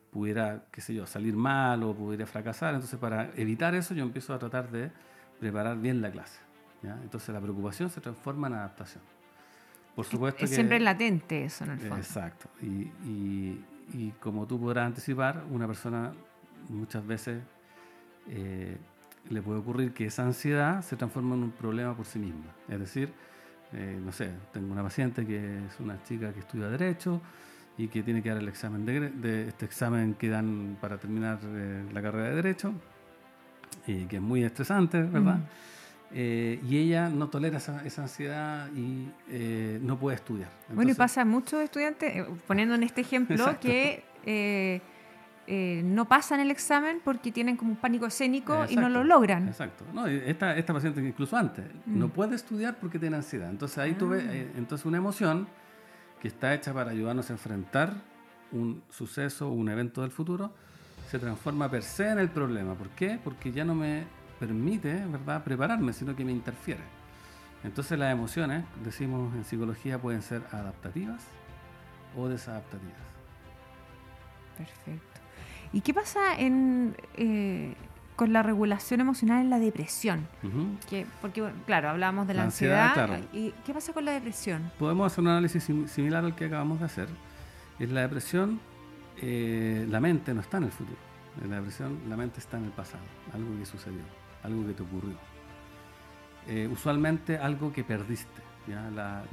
pudiera, 0.10 0.66
qué 0.72 0.82
sé 0.82 0.96
yo, 0.96 1.06
salir 1.06 1.36
mal 1.36 1.84
o 1.84 1.94
pudiera 1.94 2.26
fracasar. 2.26 2.74
Entonces, 2.74 2.98
para 2.98 3.30
evitar 3.36 3.76
eso, 3.76 3.94
yo 3.94 4.04
empiezo 4.04 4.34
a 4.34 4.40
tratar 4.40 4.72
de 4.72 4.92
preparar 5.40 5.78
bien 5.78 6.02
la 6.02 6.10
clase. 6.12 6.40
Entonces, 6.82 7.30
la 7.30 7.40
preocupación 7.40 7.92
se 7.92 8.02
transforma 8.02 8.48
en 8.48 8.54
adaptación. 8.56 9.04
Por 9.96 10.06
supuesto 10.06 10.46
es, 10.46 10.52
siempre 10.52 10.80
latente 10.80 11.44
eso 11.46 11.64
en 11.66 11.72
el 11.72 11.80
fondo. 11.80 11.98
Exacto. 11.98 12.50
Y, 12.62 12.66
y, 13.06 13.66
y, 13.94 14.14
como 14.20 14.48
tú 14.48 14.60
podrás 14.60 14.88
anticipar, 14.88 15.44
una 15.50 15.68
persona 15.68 16.14
muchas 16.70 17.06
veces 17.06 17.42
eh, 18.30 18.78
le 19.30 19.42
puede 19.42 19.60
ocurrir 19.60 19.94
que 19.94 20.06
esa 20.06 20.24
ansiedad 20.24 20.82
se 20.82 20.96
transforma 20.96 21.36
en 21.36 21.44
un 21.44 21.52
problema 21.52 21.96
por 21.96 22.06
sí 22.06 22.20
misma. 22.20 22.54
Es 22.68 22.80
decir, 22.80 23.12
eh, 23.74 24.00
no 24.04 24.12
sé, 24.12 24.32
tengo 24.54 24.72
una 24.72 24.84
paciente 24.84 25.26
que 25.26 25.66
es 25.66 25.80
una 25.80 26.02
chica 26.04 26.34
que 26.34 26.40
estudia 26.40 26.68
Derecho 26.70 27.22
y 27.78 27.88
que 27.88 28.04
tiene 28.04 28.22
que 28.22 28.30
dar 28.30 28.40
el 28.40 28.48
examen 28.48 28.86
de, 28.86 29.48
este 29.48 29.66
examen 29.66 30.16
que 30.16 30.30
dan 30.30 30.78
para 30.82 30.98
terminar 30.98 31.40
eh, 31.44 31.86
la 31.94 32.02
carrera 32.02 32.30
de 32.30 32.36
Derecho, 32.36 32.74
y 33.88 34.06
que 34.06 34.18
es 34.18 34.22
muy 34.22 34.44
estresante, 34.44 35.02
¿verdad? 35.04 35.40
Eh, 36.12 36.60
y 36.68 36.78
ella 36.78 37.10
no 37.10 37.30
tolera 37.30 37.58
esa, 37.58 38.02
ansiedad 38.02 38.70
y 38.74 39.10
no 39.82 39.98
puede 40.00 40.16
estudiar. 40.16 40.50
bueno, 40.74 40.92
y 40.92 40.96
pasa 40.96 41.22
a 41.22 41.26
muchos 41.26 41.62
estudiantes, 41.62 42.26
poniendo 42.48 42.76
en 42.76 42.84
este 42.84 43.02
ejemplo, 43.02 43.60
que 43.62 44.04
eh, 45.52 45.82
no 45.84 46.08
pasan 46.08 46.42
el 46.42 46.52
examen 46.52 47.02
porque 47.04 47.32
tienen 47.32 47.58
como 47.58 47.72
un 47.72 47.78
pánico 47.78 48.06
escénico 48.06 48.68
y 48.70 48.76
no 48.76 48.88
lo 48.88 49.04
logran. 49.04 49.48
Exacto. 49.48 49.84
No, 49.96 50.06
esta, 50.06 50.56
esta 50.56 50.74
paciente 50.74 51.02
incluso 51.02 51.36
antes 51.36 51.66
no 51.88 52.08
mm. 52.08 52.12
puede 52.12 52.36
estudiar 52.36 52.78
porque 52.80 53.00
tiene 53.00 53.16
ansiedad. 53.16 53.50
Entonces 53.50 53.80
ahí 53.80 53.94
tuve 53.94 54.22
ah. 54.22 54.32
eh, 54.32 54.52
entonces 54.58 54.86
una 54.86 54.98
emoción 54.98 55.48
que 56.22 56.28
está 56.28 56.54
hecha 56.54 56.72
para 56.72 56.92
ayudarnos 56.92 57.32
a 57.32 57.34
enfrentar 57.34 57.96
un 58.52 58.84
suceso 58.92 59.50
o 59.50 59.54
un 59.54 59.70
evento 59.70 60.04
del 60.04 60.12
futuro 60.12 60.54
se 61.10 61.18
transforma 61.18 61.68
per 61.68 61.82
se 61.82 62.10
en 62.10 62.20
el 62.20 62.30
problema. 62.30 62.76
¿Por 62.76 62.90
qué? 62.90 63.20
Porque 63.24 63.52
ya 63.52 63.66
no 63.66 63.74
me 63.74 64.04
permite, 64.40 65.06
¿verdad?, 65.06 65.44
prepararme, 65.44 65.94
sino 65.94 66.16
que 66.16 66.24
me 66.24 66.32
interfiere. 66.32 66.84
Entonces 67.64 68.00
las 68.00 68.12
emociones, 68.12 68.64
decimos 68.84 69.36
en 69.36 69.44
psicología, 69.44 70.00
pueden 70.00 70.22
ser 70.22 70.44
adaptativas 70.52 71.24
o 72.16 72.28
desadaptativas. 72.28 72.96
Perfecto. 74.58 75.20
¿Y 75.72 75.82
qué 75.82 75.94
pasa 75.94 76.40
en, 76.40 76.96
eh, 77.16 77.76
con 78.16 78.34
la 78.34 78.44
regulación 78.44 79.02
emocional 79.02 79.42
en 79.42 79.50
la 79.50 79.60
depresión? 79.60 80.28
porque, 81.22 81.50
claro, 81.66 81.90
hablábamos 81.90 82.28
de 82.28 82.34
la, 82.34 82.44
ansiedad. 82.44 83.20
¿Y 83.32 83.52
qué 83.66 83.74
pasa 83.74 83.94
con 83.94 84.06
la 84.06 84.12
depresión? 84.12 84.72
Podemos 84.80 85.12
hacer 85.12 85.22
un 85.22 85.30
análisis 85.30 85.64
similar 85.64 86.26
al 86.26 86.36
que 86.36 86.46
acabamos 86.46 86.80
de 86.80 86.86
hacer. 86.86 87.10
En 87.80 87.94
la 87.94 88.02
depresión, 88.02 88.60
eh, 89.22 89.86
la 89.90 90.00
mente 90.00 90.34
no 90.34 90.42
está 90.42 90.58
en 90.58 90.64
el 90.66 90.72
futuro. 90.72 90.98
En 91.42 91.50
la 91.50 91.58
depresión, 91.58 92.00
la 92.10 92.18
mente 92.18 92.40
está 92.40 92.58
en 92.58 92.66
el 92.66 92.72
pasado. 92.72 93.04
Algo 93.34 93.58
que 93.58 93.66
sucedió, 93.66 94.02
algo 94.44 94.66
que 94.68 94.74
te 94.74 94.84
ocurrió. 94.84 95.16
Eh, 96.48 96.70
usualmente 96.72 97.38
algo 97.38 97.72
que 97.72 97.84
perdiste. 97.84 98.42
La, 98.68 99.24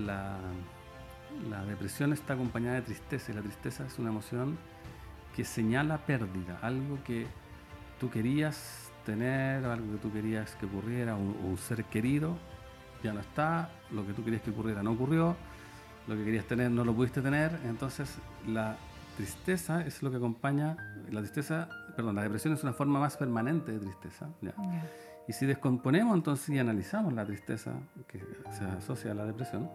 la 1.51 1.65
depresión 1.67 2.13
está 2.13 2.35
acompañada 2.35 2.77
de 2.77 2.83
tristeza 2.83 3.33
y 3.33 3.35
la 3.35 3.43
tristeza 3.43 3.85
es 3.87 3.99
una 3.99 4.09
emoción 4.09 4.57
que 5.35 5.45
señala 5.45 5.99
pérdida, 5.99 6.59
algo 6.63 6.99
que 7.05 7.27
tú 8.01 8.09
querías 8.11 8.91
tener, 9.05 9.65
algo 9.67 9.93
que 9.93 9.99
tú 9.99 10.11
querías 10.11 10.55
que 10.57 10.65
ocurriera, 10.65 11.15
o, 11.15 11.19
un 11.19 11.59
ser 11.59 11.85
querido 11.85 12.39
ya 13.03 13.13
no 13.13 13.21
está, 13.21 13.71
lo 13.93 14.07
que 14.07 14.15
tú 14.15 14.25
querías 14.25 14.43
que 14.43 14.51
ocurriera 14.51 14.83
no 14.83 14.93
ocurrió, 14.93 15.37
lo 16.09 16.17
que 16.17 16.25
querías 16.25 16.47
tener 16.47 16.71
no 16.71 16.85
lo 16.85 16.95
pudiste 16.95 17.21
tener, 17.21 17.53
entonces 17.67 18.17
la 18.49 18.77
tristeza 19.17 19.85
es 19.85 20.03
lo 20.03 20.11
que 20.11 20.19
acompaña, 20.19 20.77
la 21.11 21.21
tristeza, 21.21 21.69
perdón, 21.97 22.15
la 22.15 22.23
depresión 22.23 22.55
es 22.55 22.63
una 22.63 22.73
forma 22.73 23.01
más 23.01 23.17
permanente 23.17 23.73
de 23.73 23.79
tristeza, 23.79 24.29
Y 25.27 25.33
si 25.33 25.47
descomponemos 25.47 26.15
entonces 26.15 26.49
y 26.51 26.59
analizamos 26.59 27.13
la 27.13 27.25
tristeza 27.25 27.73
que 28.07 28.23
se 28.53 28.65
asocia 28.65 29.11
a 29.11 29.15
la 29.15 29.25
depresión, 29.25 29.69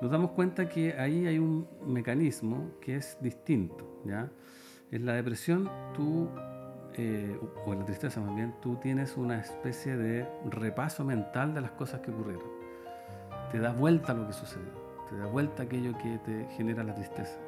nos 0.00 0.10
damos 0.10 0.32
cuenta 0.32 0.68
que 0.68 0.94
ahí 0.98 1.26
hay 1.26 1.38
un 1.38 1.68
mecanismo 1.86 2.72
que 2.80 2.96
es 2.96 3.16
distinto. 3.20 4.02
¿ya? 4.04 4.28
En 4.90 5.06
la 5.06 5.12
depresión 5.12 5.70
tú, 5.94 6.28
eh, 6.94 7.38
o 7.64 7.72
en 7.72 7.78
la 7.78 7.84
tristeza 7.84 8.20
más 8.20 8.34
bien, 8.34 8.54
tú 8.60 8.76
tienes 8.82 9.16
una 9.16 9.38
especie 9.38 9.96
de 9.96 10.26
repaso 10.50 11.04
mental 11.04 11.54
de 11.54 11.60
las 11.60 11.70
cosas 11.72 12.00
que 12.00 12.10
ocurrieron. 12.10 12.50
Te 13.52 13.60
da 13.60 13.72
vuelta 13.72 14.14
lo 14.14 14.26
que 14.26 14.32
sucedió, 14.32 14.72
te 15.08 15.16
da 15.16 15.26
vuelta 15.26 15.62
aquello 15.62 15.96
que 15.98 16.18
te 16.24 16.48
genera 16.56 16.82
la 16.82 16.94
tristeza. 16.94 17.38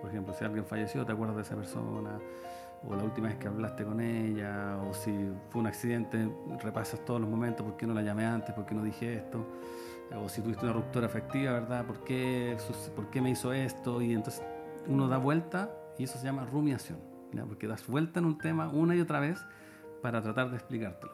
Por 0.00 0.10
ejemplo, 0.10 0.34
si 0.34 0.44
alguien 0.44 0.64
falleció, 0.64 1.04
te 1.04 1.12
acuerdas 1.12 1.36
de 1.36 1.42
esa 1.42 1.56
persona, 1.56 2.18
o 2.86 2.94
la 2.94 3.02
última 3.02 3.28
vez 3.28 3.36
que 3.36 3.48
hablaste 3.48 3.84
con 3.84 4.00
ella, 4.00 4.78
o 4.88 4.94
si 4.94 5.30
fue 5.50 5.60
un 5.60 5.66
accidente, 5.66 6.28
repasas 6.62 7.04
todos 7.04 7.20
los 7.20 7.28
momentos, 7.28 7.64
¿por 7.66 7.76
qué 7.76 7.86
no 7.86 7.94
la 7.94 8.02
llamé 8.02 8.24
antes? 8.24 8.54
¿Por 8.54 8.66
qué 8.66 8.74
no 8.74 8.82
dije 8.82 9.14
esto? 9.14 9.46
o 10.14 10.28
si 10.28 10.40
tuviste 10.40 10.64
una 10.64 10.72
ruptura 10.72 11.06
afectiva, 11.06 11.52
¿verdad? 11.52 11.84
¿Por 11.84 12.04
qué, 12.04 12.56
¿Por 12.94 13.10
qué 13.10 13.20
me 13.20 13.30
hizo 13.30 13.52
esto? 13.52 14.00
Y 14.00 14.12
entonces 14.12 14.42
uno 14.86 15.08
da 15.08 15.18
vuelta 15.18 15.70
y 15.98 16.04
eso 16.04 16.18
se 16.18 16.24
llama 16.24 16.44
rumiación, 16.44 16.98
¿ya? 17.32 17.44
porque 17.44 17.66
das 17.66 17.86
vuelta 17.86 18.20
en 18.20 18.26
un 18.26 18.38
tema 18.38 18.68
una 18.68 18.94
y 18.94 19.00
otra 19.00 19.20
vez 19.20 19.44
para 20.02 20.22
tratar 20.22 20.50
de 20.50 20.56
explicártelo. 20.56 21.12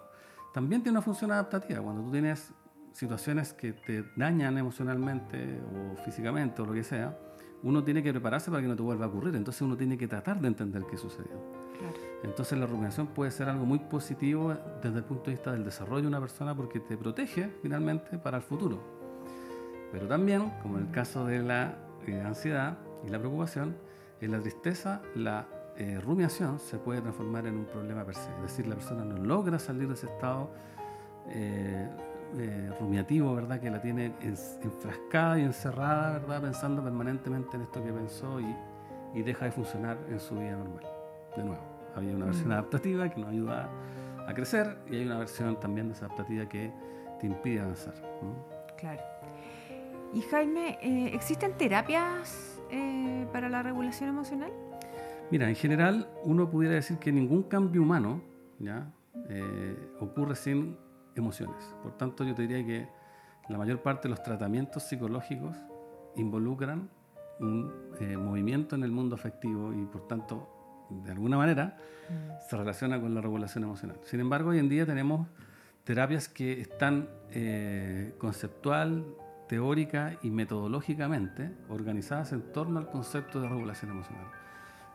También 0.53 0.83
tiene 0.83 0.99
una 0.99 1.03
función 1.03 1.33
adaptativa, 1.33 1.81
cuando 1.81 2.03
tú 2.03 2.11
tienes 2.11 2.53
situaciones 2.93 3.55
que 3.55 3.73
te 3.73 4.05
dañan 4.17 4.59
emocionalmente 4.59 5.61
o 5.63 5.97
físicamente 6.05 6.61
o 6.61 6.67
lo 6.67 6.75
que 6.75 6.85
sea, 6.85 7.17
uno 7.63 7.85
tiene 7.85 8.03
que 8.03 8.11
prepararse 8.11 8.51
para 8.51 8.63
que 8.63 8.69
no 8.69 8.77
te 8.77 8.83
vuelva 8.83 9.07
a 9.07 9.09
ocurrir, 9.09 9.37
entonces 9.37 9.63
uno 9.63 9.77
tiene 9.77 9.97
que 9.97 10.09
tratar 10.09 10.41
de 10.41 10.49
entender 10.49 10.85
qué 10.91 10.97
sucedió. 10.97 11.37
Entonces 12.23 12.59
la 12.59 12.67
rumiación 12.67 13.09
puede 13.09 13.31
ser 13.31 13.49
algo 13.49 13.65
muy 13.65 13.79
positivo 13.79 14.55
desde 14.83 14.99
el 14.99 15.05
punto 15.05 15.25
de 15.25 15.33
vista 15.33 15.53
del 15.53 15.65
desarrollo 15.65 16.03
de 16.03 16.09
una 16.09 16.21
persona 16.21 16.55
porque 16.55 16.81
te 16.81 16.97
protege 16.97 17.51
finalmente 17.63 18.19
para 18.19 18.37
el 18.37 18.43
futuro. 18.43 18.81
Pero 19.91 20.07
también, 20.07 20.51
como 20.63 20.79
en 20.79 20.87
el 20.87 20.91
caso 20.91 21.27
de 21.27 21.43
la 21.43 21.77
eh, 22.07 22.21
ansiedad 22.21 22.79
y 23.07 23.11
la 23.11 23.19
preocupación, 23.19 23.77
en 24.21 24.31
la 24.31 24.41
tristeza 24.41 25.03
la 25.15 25.47
eh, 25.77 26.01
rumiación 26.01 26.59
se 26.59 26.79
puede 26.79 27.01
transformar 27.01 27.47
en 27.47 27.57
un 27.57 27.65
problema 27.65 28.05
per 28.05 28.15
se. 28.15 28.31
Es 28.37 28.43
decir, 28.43 28.67
la 28.67 28.77
persona 28.77 29.05
no 29.05 29.17
logra 29.19 29.59
salir 29.59 29.89
de 29.89 29.95
ese 29.95 30.07
estado 30.07 30.51
eh, 31.29 31.89
rumiativo, 32.79 33.35
¿verdad? 33.35 33.61
Que 33.61 33.71
la 33.71 33.81
tiene 33.81 34.13
enfrascada 34.23 35.39
y 35.39 35.43
encerrada, 35.43 36.19
¿verdad? 36.19 36.43
Pensando 36.43 36.83
permanentemente 36.83 37.57
en 37.57 37.63
esto 37.63 37.83
que 37.85 37.93
pensó 37.93 38.41
y, 38.41 38.57
y 39.15 39.23
deja 39.23 39.47
de 39.47 39.53
funcionar 39.53 39.99
en 40.09 40.19
su 40.19 40.35
vida 40.37 40.57
normal. 40.57 40.85
De 41.37 41.45
nuevo. 41.45 41.63
Había 41.95 42.17
una 42.17 42.27
versión 42.27 42.49
mm. 42.49 42.53
adaptativa 42.53 43.09
que 43.09 43.21
nos 43.21 43.31
ayuda 43.31 43.69
a 44.27 44.35
crecer 44.35 44.79
y 44.91 44.97
hay 44.97 45.07
una 45.07 45.19
versión 45.19 45.59
también 45.61 45.89
desadaptativa 45.89 46.49
que 46.49 46.73
te 47.21 47.27
impide 47.27 47.61
avanzar. 47.61 47.95
Claro. 48.79 49.03
Y 50.15 50.21
Jaime, 50.23 50.79
eh, 50.83 51.11
¿existen 51.15 51.57
terapias 51.57 52.61
eh, 52.71 53.27
para 53.33 53.49
la 53.49 53.63
regulación 53.63 54.11
emocional? 54.11 54.51
Mira, 55.31 55.49
en 55.49 55.55
general 55.55 56.09
uno 56.25 56.51
pudiera 56.51 56.75
decir 56.75 56.99
que 56.99 57.11
ningún 57.13 57.45
cambio 57.45 57.83
humano 57.83 58.21
¿ya? 58.59 58.93
Eh, 59.29 59.77
ocurre 60.01 60.35
sin 60.37 60.77
emociones. 61.15 61.75
Por 61.83 61.97
tanto, 61.97 62.25
yo 62.25 62.35
te 62.35 62.43
diría 62.43 62.65
que 62.65 62.89
la 63.49 63.59
mayor 63.59 63.83
parte 63.83 64.09
de 64.09 64.11
los 64.11 64.23
tratamientos 64.23 64.85
psicológicos 64.85 65.57
involucran 66.17 66.91
un 67.41 67.73
movimiento 68.19 68.77
en 68.77 68.85
el 68.85 68.93
mundo 68.93 69.17
afectivo 69.17 69.73
y 69.73 69.85
por 69.87 70.07
tanto 70.07 70.63
de 71.05 71.13
alguna 71.13 71.37
manera, 71.37 71.77
mm. 72.09 72.49
se 72.49 72.57
relaciona 72.57 73.01
con 73.01 73.15
la 73.15 73.21
regulación 73.21 73.65
emocional. 73.65 73.99
Sin 74.05 74.21
embargo, 74.21 74.51
hoy 74.51 74.59
en 74.59 74.69
día 74.69 74.87
tenemos 74.87 75.29
terapias 75.85 76.29
que 76.29 76.61
están 76.61 77.09
eh, 77.31 78.15
conceptual, 78.19 79.05
teórica 79.49 80.19
y 80.23 80.31
metodológicamente 80.31 81.51
organizadas 81.69 82.33
en 82.33 82.53
torno 82.53 82.79
al 82.79 82.89
concepto 82.89 83.41
de 83.41 83.49
regulación 83.49 83.91
emocional. 83.91 84.27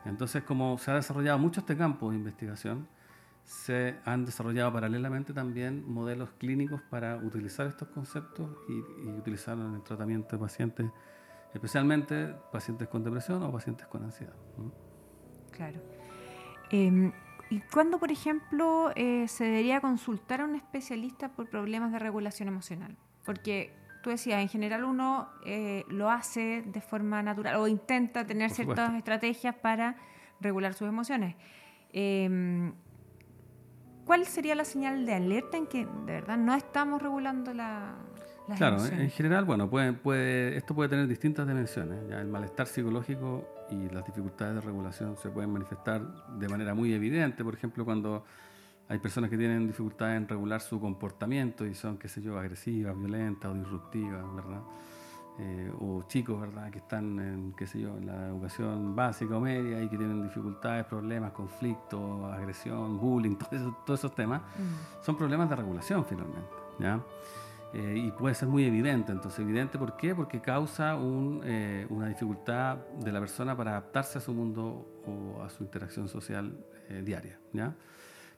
Entonces, 0.04 0.42
como 0.42 0.78
se 0.78 0.90
ha 0.90 0.94
desarrollado 0.94 1.38
mucho 1.38 1.60
este 1.60 1.76
campo 1.76 2.10
de 2.10 2.16
investigación, 2.16 2.88
se 3.48 3.94
han 4.04 4.26
desarrollado 4.26 4.70
paralelamente 4.74 5.32
también 5.32 5.90
modelos 5.90 6.28
clínicos 6.36 6.82
para 6.90 7.16
utilizar 7.16 7.66
estos 7.66 7.88
conceptos 7.88 8.50
y, 8.68 9.08
utilizarlos 9.08 9.70
en 9.70 9.76
el 9.76 9.82
tratamiento 9.82 10.36
de 10.36 10.38
pacientes, 10.38 10.86
especialmente 11.54 12.34
pacientes 12.52 12.88
con 12.88 13.02
depresión 13.02 13.42
o 13.42 13.50
pacientes 13.50 13.86
con 13.86 14.04
ansiedad. 14.04 14.34
Claro. 15.50 15.80
Em, 16.70 17.10
¿Y 17.48 17.60
cuándo, 17.60 17.98
por 17.98 18.12
ejemplo, 18.12 18.92
eh, 18.94 19.26
se 19.28 19.44
debería 19.44 19.80
consultar 19.80 20.42
a 20.42 20.44
un 20.44 20.54
especialista 20.54 21.30
por 21.30 21.48
problemas 21.48 21.90
de 21.90 21.98
regulación 21.98 22.48
emocional? 22.48 22.98
Porque 23.24 23.72
tú 24.02 24.10
decías, 24.10 24.42
en 24.42 24.50
general 24.50 24.84
uno 24.84 25.30
eh, 25.46 25.86
lo 25.88 26.10
hace 26.10 26.62
de 26.66 26.82
forma 26.82 27.22
natural 27.22 27.56
o 27.56 27.66
intenta 27.66 28.26
tener 28.26 28.50
ciertas 28.50 28.92
estrategias 28.94 29.54
para 29.54 29.96
regular 30.38 30.74
sus 30.74 30.86
emociones. 30.86 31.34
Em, 31.94 32.74
¿Cuál 34.08 34.24
sería 34.24 34.54
la 34.54 34.64
señal 34.64 35.04
de 35.04 35.12
alerta 35.12 35.58
en 35.58 35.66
que 35.66 35.84
de 35.84 36.12
verdad 36.12 36.38
no 36.38 36.54
estamos 36.54 37.02
regulando 37.02 37.52
la, 37.52 37.94
las 38.48 38.56
claro, 38.56 38.82
en 38.86 39.10
general, 39.10 39.44
bueno, 39.44 39.68
puede, 39.68 39.92
puede, 39.92 40.56
esto 40.56 40.74
puede 40.74 40.88
tener 40.88 41.06
distintas 41.06 41.46
dimensiones. 41.46 42.08
¿ya? 42.08 42.18
El 42.18 42.28
malestar 42.28 42.68
psicológico 42.68 43.46
y 43.70 43.90
las 43.90 44.06
dificultades 44.06 44.54
de 44.54 44.60
regulación 44.62 45.18
se 45.18 45.28
pueden 45.28 45.52
manifestar 45.52 46.00
de 46.38 46.48
manera 46.48 46.72
muy 46.72 46.94
evidente, 46.94 47.44
por 47.44 47.52
ejemplo, 47.52 47.84
cuando 47.84 48.24
hay 48.88 48.98
personas 48.98 49.28
que 49.28 49.36
tienen 49.36 49.66
dificultades 49.66 50.16
en 50.16 50.26
regular 50.26 50.62
su 50.62 50.80
comportamiento 50.80 51.66
y 51.66 51.74
son, 51.74 51.98
qué 51.98 52.08
sé 52.08 52.22
yo, 52.22 52.38
agresivas, 52.38 52.98
violentas 52.98 53.50
o 53.50 53.54
disruptivas, 53.54 54.24
¿verdad? 54.34 54.62
Eh, 55.40 55.72
o 55.78 56.02
chicos, 56.08 56.40
¿verdad?, 56.40 56.70
que 56.70 56.78
están 56.78 57.18
en, 57.20 57.52
qué 57.56 57.66
sé 57.66 57.80
yo, 57.80 57.96
en 57.96 58.06
la 58.06 58.26
educación 58.26 58.96
básica 58.96 59.36
o 59.36 59.40
media 59.40 59.80
y 59.80 59.88
que 59.88 59.96
tienen 59.96 60.20
dificultades, 60.22 60.84
problemas, 60.86 61.30
conflictos, 61.30 62.24
agresión, 62.32 62.98
bullying, 62.98 63.36
todos 63.86 64.00
esos 64.00 64.14
temas, 64.16 64.42
mm. 64.42 65.04
son 65.04 65.16
problemas 65.16 65.48
de 65.48 65.54
regulación 65.54 66.04
finalmente, 66.04 66.50
¿ya? 66.80 67.00
Eh, 67.74 68.04
y 68.06 68.10
puede 68.12 68.34
ser 68.34 68.48
muy 68.48 68.64
evidente. 68.64 69.12
Entonces, 69.12 69.40
evidente, 69.40 69.78
¿por 69.78 69.96
qué? 69.96 70.14
Porque 70.14 70.40
causa 70.40 70.96
eh, 71.44 71.86
una 71.90 72.08
dificultad 72.08 72.78
de 73.02 73.12
la 73.12 73.20
persona 73.20 73.56
para 73.56 73.72
adaptarse 73.72 74.18
a 74.18 74.20
su 74.20 74.32
mundo 74.32 75.02
o 75.06 75.42
a 75.42 75.50
su 75.50 75.64
interacción 75.64 76.08
social 76.08 76.64
eh, 76.88 77.02
diaria. 77.04 77.38
¿ya? 77.52 77.74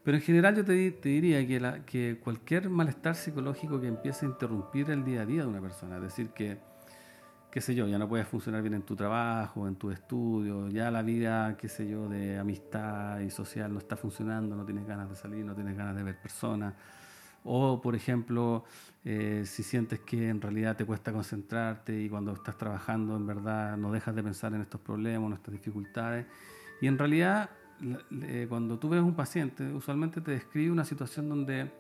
Pero 0.02 0.16
en 0.16 0.22
general 0.22 0.56
yo 0.56 0.64
te, 0.64 0.72
diría 0.72 1.46
que, 1.46 1.60
la, 1.60 1.84
que 1.84 2.18
cualquier 2.22 2.70
malestar 2.70 3.14
psicológico 3.14 3.80
que 3.80 3.86
empiece 3.86 4.26
a 4.26 4.30
interrumpir 4.30 4.90
el 4.90 5.04
día 5.04 5.22
a 5.22 5.26
día 5.26 5.42
de 5.42 5.48
una 5.48 5.60
persona, 5.60 5.96
es 5.96 6.02
decir, 6.02 6.30
que, 6.30 6.58
qué 7.50 7.60
sé 7.60 7.74
yo, 7.74 7.86
ya 7.88 7.98
no 7.98 8.08
puedes 8.08 8.26
funcionar 8.26 8.62
bien 8.62 8.74
en 8.74 8.82
tu 8.82 8.96
trabajo, 8.96 9.66
en 9.66 9.76
tu 9.76 9.90
estudio, 9.90 10.68
ya 10.68 10.90
la 10.90 11.02
vida, 11.02 11.56
qué 11.56 11.68
sé 11.68 11.88
yo, 11.88 12.08
de 12.08 12.38
amistad 12.38 13.20
y 13.20 13.30
social 13.30 13.72
no 13.72 13.78
está 13.78 13.96
funcionando, 13.96 14.56
no 14.56 14.64
tienes 14.64 14.86
ganas 14.86 15.08
de 15.10 15.16
salir, 15.16 15.44
no 15.44 15.54
tienes 15.54 15.76
ganas 15.76 15.96
de 15.96 16.02
ver 16.02 16.16
personas 16.20 16.74
o, 17.44 17.80
por 17.80 17.94
ejemplo, 17.94 18.64
eh, 19.04 19.44
si 19.46 19.62
sientes 19.62 20.00
que 20.00 20.28
en 20.28 20.40
realidad 20.40 20.76
te 20.76 20.84
cuesta 20.84 21.12
concentrarte 21.12 22.00
y 22.00 22.08
cuando 22.08 22.32
estás 22.32 22.58
trabajando 22.58 23.16
en 23.16 23.26
verdad 23.26 23.76
no 23.76 23.92
dejas 23.92 24.14
de 24.14 24.22
pensar 24.22 24.52
en 24.54 24.60
estos 24.60 24.80
problemas, 24.80 25.28
en 25.28 25.32
estas 25.34 25.52
dificultades. 25.52 26.26
Y 26.80 26.86
en 26.86 26.98
realidad, 26.98 27.50
cuando 28.48 28.78
tú 28.78 28.88
ves 28.90 29.02
un 29.02 29.14
paciente, 29.14 29.64
usualmente 29.72 30.20
te 30.20 30.32
describe 30.32 30.70
una 30.70 30.84
situación 30.84 31.28
donde 31.28 31.70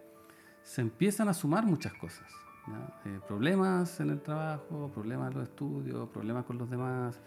se 0.62 0.80
empiezan 0.80 1.28
a 1.28 1.34
sumar 1.34 1.64
muchas 1.64 1.92
cosas. 1.94 2.30
Eh, 3.04 3.20
problemas 3.26 4.00
en 4.00 4.10
el 4.10 4.20
trabajo, 4.20 4.90
problemas 4.94 5.32
en 5.32 5.38
los 5.38 5.48
estudios, 5.48 6.08
problemas 6.10 6.44
con 6.44 6.58
los 6.58 6.70
demás, 6.70 7.18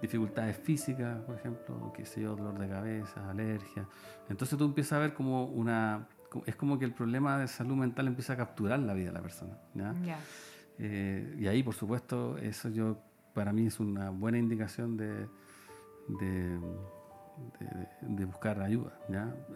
dificultades 0.00 0.56
físicas, 0.56 1.20
por 1.22 1.36
ejemplo, 1.36 1.92
qué 1.94 2.04
sé 2.04 2.22
yo, 2.22 2.36
dolor 2.36 2.58
de 2.58 2.68
cabeza, 2.68 3.28
alergia. 3.30 3.86
Entonces 4.28 4.58
tú 4.58 4.64
empiezas 4.64 4.92
a 4.94 4.98
ver 4.98 5.14
como 5.14 5.46
una 5.46 6.06
es 6.44 6.56
como 6.56 6.78
que 6.78 6.84
el 6.84 6.92
problema 6.92 7.38
de 7.38 7.48
salud 7.48 7.76
mental 7.76 8.06
empieza 8.08 8.34
a 8.34 8.36
capturar 8.36 8.78
la 8.80 8.92
vida 8.94 9.06
de 9.06 9.12
la 9.12 9.22
persona. 9.22 9.56
Eh, 10.78 11.36
y 11.38 11.46
ahí, 11.46 11.62
por 11.62 11.74
supuesto, 11.74 12.36
eso 12.38 12.68
yo 12.68 12.98
para 13.32 13.52
mí 13.52 13.66
es 13.66 13.80
una 13.80 14.10
buena 14.10 14.38
indicación 14.38 14.96
de, 14.96 15.28
de, 16.08 16.58
buscar 18.26 18.60
ayuda. 18.60 18.98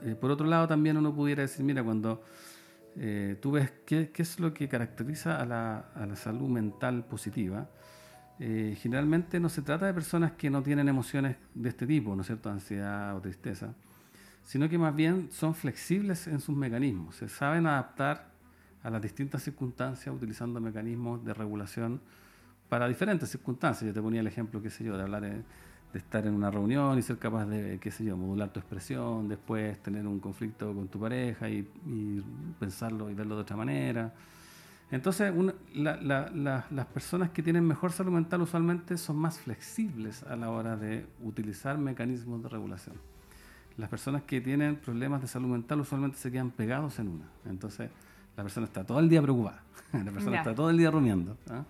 Eh, 0.03 0.15
por 0.15 0.31
otro 0.31 0.47
lado, 0.47 0.67
también 0.69 0.97
uno 0.97 1.15
pudiera 1.15 1.43
decir, 1.43 1.65
mira, 1.65 1.83
cuando 1.83 2.23
eh, 2.97 3.37
tú 3.41 3.53
ves 3.53 3.73
qué, 3.87 4.11
es 4.15 4.41
lo 4.41 4.53
que 4.53 4.69
caracteriza 4.69 5.41
a 5.41 5.47
la, 5.47 5.79
a 5.95 6.07
la 6.07 6.17
salud 6.17 6.49
mental 6.49 7.05
positiva, 7.05 7.69
generalmente 8.39 9.39
no 9.39 9.51
se 9.51 9.61
trata 9.61 9.85
de 9.85 9.93
personas 9.93 10.33
que 10.33 10.49
no 10.49 10.63
tienen 10.63 10.89
emociones 10.89 11.37
de 11.55 11.69
este 11.69 11.87
tipo, 11.87 12.17
¿no 12.17 12.23
es 12.23 12.27
cierto?, 12.27 12.49
ansiedad 12.49 13.15
o 13.15 13.21
tristeza, 13.21 13.75
sino 14.45 14.67
que 14.67 14.79
más 14.79 14.97
bien 14.97 15.29
son 15.31 15.55
flexibles 15.55 16.27
en 16.27 16.41
sus 16.41 16.57
mecanismos, 16.57 17.17
se 17.17 17.29
saben 17.29 17.67
adaptar 17.67 18.31
a 18.83 18.91
las 18.91 19.03
distintas 19.03 19.43
circunstancias 19.43 20.15
utilizando 20.15 20.61
mecanismos 20.61 21.25
de 21.25 21.35
regulación 21.35 22.01
para 22.69 22.89
diferentes 22.89 23.29
circunstancias. 23.29 23.87
Yo 23.87 23.93
te 23.93 24.01
ponía 24.01 24.21
el 24.21 24.27
ejemplo, 24.27 24.63
qué 24.63 24.71
sé 24.71 24.85
yo, 24.85 24.97
de 24.97 25.03
hablar 25.03 25.25
de 25.93 25.99
estar 25.99 26.27
en 26.27 26.35
una 26.35 26.51
reunión 26.51 26.99
y 26.99 27.03
ser 27.03 27.19
capaz 27.19 27.47
de, 27.47 27.79
qué 27.81 27.91
sé 27.91 28.05
yo, 28.05 28.17
modular 28.17 28.53
tu 28.53 28.61
expresión, 28.61 29.29
después 29.29 29.79
tener 29.83 30.07
un 30.07 30.21
conflicto 30.21 30.73
con 30.73 30.89
tu 30.89 31.01
pareja 31.01 31.49
y, 31.49 31.67
pensarlo 32.59 33.11
y 33.11 33.15
verlo 33.15 33.37
de 33.37 33.43
otra 33.43 33.57
manera. 33.57 34.13
Entonces, 34.91 35.33
las 35.75 36.87
personas 36.93 37.31
que 37.31 37.43
tienen 37.43 37.65
mejor 37.65 37.93
salud 37.93 38.13
mental 38.13 38.43
usualmente 38.43 38.97
son 38.97 39.17
más 39.17 39.39
flexibles 39.39 40.23
a 40.25 40.37
la 40.37 40.51
hora 40.51 40.77
de 40.77 41.07
utilizar 41.23 41.79
mecanismos 41.79 42.43
de 42.43 42.49
regulación. 42.49 42.97
Las 43.77 43.89
personas 43.89 44.23
que 44.23 44.41
tienen 44.41 44.77
problemas 44.77 45.23
de 45.23 45.29
salud 45.29 45.49
mental 45.49 45.81
usualmente 45.81 46.19
se 46.19 46.31
quedan 46.31 46.51
pegados 46.51 46.99
en 46.99 47.09
una. 47.09 47.25
Entonces, 47.47 47.91
la 48.37 48.43
persona 48.43 48.67
está 48.67 48.85
todo 48.85 48.99
el 48.99 49.09
día 49.09 49.23
preocupada, 49.23 49.63
la 49.93 50.11
persona 50.11 50.39
está 50.39 50.55
todo 50.55 50.71
el 50.71 50.79
día 50.79 50.91
rumiando. 50.91 51.37
¿ah? 51.51 51.65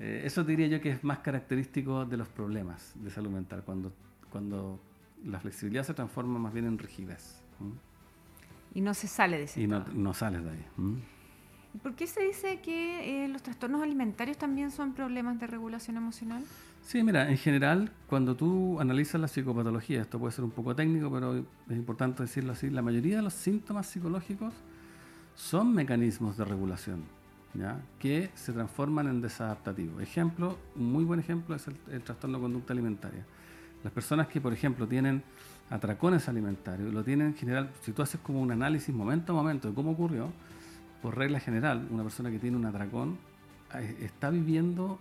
Eh, 0.00 0.22
eso 0.24 0.42
diría 0.42 0.66
yo 0.66 0.80
que 0.80 0.90
es 0.90 1.04
más 1.04 1.18
característico 1.18 2.06
de 2.06 2.16
los 2.16 2.26
problemas 2.26 2.94
de 2.94 3.10
salud 3.10 3.30
mental, 3.30 3.62
cuando, 3.64 3.92
cuando 4.32 4.80
la 5.26 5.38
flexibilidad 5.38 5.84
se 5.84 5.92
transforma 5.92 6.38
más 6.38 6.54
bien 6.54 6.64
en 6.64 6.78
rigidez. 6.78 7.42
Y 8.74 8.80
no 8.80 8.94
se 8.94 9.06
sale 9.06 9.36
de 9.36 9.44
ese 9.44 9.60
Y 9.60 9.66
no, 9.66 9.84
no, 9.92 10.14
sales 10.14 10.42
de 10.42 10.50
ahí. 10.50 10.66
¿Por 11.82 11.94
qué 11.94 12.06
se 12.06 12.24
dice 12.24 12.60
que 12.60 13.24
eh, 13.24 13.28
los 13.28 13.42
trastornos 13.42 13.82
alimentarios 13.82 14.38
también 14.38 14.70
son 14.70 14.94
problemas 14.94 15.38
de 15.38 15.46
regulación 15.46 15.98
emocional? 15.98 16.42
Sí, 16.82 17.02
mira, 17.02 17.28
en 17.28 17.36
general, 17.36 17.92
cuando 18.08 18.34
tú 18.34 18.80
analizas 18.80 19.20
la 19.20 19.28
psicopatología, 19.28 20.00
esto 20.00 20.18
puede 20.18 20.32
ser 20.32 20.44
un 20.44 20.50
poco 20.50 20.74
técnico, 20.74 21.12
pero 21.12 21.36
es 21.36 21.76
importante 21.76 22.22
decirlo 22.22 22.52
así, 22.52 22.70
la 22.70 22.80
mayoría 22.80 23.16
de 23.16 23.22
los 23.22 23.34
síntomas 23.34 23.86
psicológicos 23.86 24.54
son 25.34 25.74
mecanismos 25.74 26.38
de 26.38 26.44
regulación 26.46 27.19
que 27.98 28.30
se 28.34 28.52
transforman 28.52 29.08
en 29.08 29.20
desadaptativos. 29.20 30.02
Ejemplo, 30.02 30.56
un 30.76 30.92
muy 30.92 31.04
buen 31.04 31.20
ejemplo 31.20 31.56
es 31.56 31.66
el, 31.66 32.02
trastorno 32.02 32.38
de 32.38 32.42
conducta 32.42 32.72
alimentaria. 32.72 33.24
Las 33.82 33.92
personas 33.92 34.28
que, 34.28 34.40
por 34.40 34.52
ejemplo, 34.52 34.86
tienen 34.86 35.22
atracones 35.68 36.28
alimentarios, 36.28 36.92
lo 36.92 37.02
tienen 37.02 37.28
en 37.28 37.34
general, 37.34 37.70
si 37.82 37.92
tú 37.92 38.02
haces 38.02 38.20
como 38.20 38.40
un 38.40 38.52
análisis 38.52 38.94
momento 38.94 39.32
a 39.32 39.36
momento 39.36 39.68
de 39.68 39.74
cómo 39.74 39.92
ocurrió, 39.92 40.30
por 41.02 41.16
regla 41.16 41.40
general, 41.40 41.86
una 41.90 42.02
persona 42.02 42.30
que 42.30 42.38
tiene 42.38 42.56
un 42.56 42.66
atracón 42.66 43.18
eh, 43.74 43.96
está 44.00 44.30
viviendo 44.30 44.98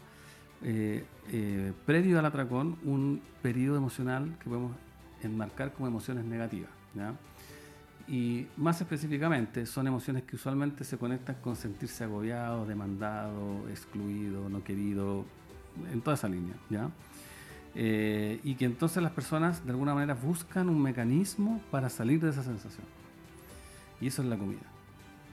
eh, 0.61 1.05
eh, 1.31 1.73
previo 1.85 2.19
al 2.19 2.25
atracón 2.25 2.77
un 2.83 3.21
periodo 3.41 3.77
emocional 3.77 4.35
que 4.39 4.49
podemos 4.49 4.71
enmarcar 5.21 5.73
como 5.73 5.87
emociones 5.87 6.25
negativas. 6.25 6.69
¿ya? 6.95 7.13
Y 8.09 8.47
más 8.57 8.81
específicamente, 8.81 9.67
son 9.67 9.85
emociones 9.85 10.23
que 10.23 10.35
usualmente 10.35 10.83
se 10.83 10.97
conectan 10.97 11.35
con 11.43 11.55
sentirse 11.55 12.03
agobiado, 12.03 12.65
demandado, 12.65 13.69
excluido, 13.69 14.49
no 14.49 14.63
querido, 14.63 15.25
en 15.91 16.01
toda 16.01 16.15
esa 16.15 16.27
línea, 16.27 16.55
¿ya? 16.71 16.89
Eh, 17.75 18.39
y 18.43 18.55
que 18.55 18.65
entonces 18.65 19.03
las 19.03 19.11
personas 19.11 19.63
de 19.63 19.71
alguna 19.71 19.93
manera 19.93 20.15
buscan 20.15 20.69
un 20.69 20.81
mecanismo 20.81 21.61
para 21.69 21.87
salir 21.87 22.19
de 22.19 22.31
esa 22.31 22.43
sensación. 22.43 22.85
Y 24.01 24.07
eso 24.07 24.23
es 24.23 24.27
la 24.27 24.37
comida. 24.37 24.65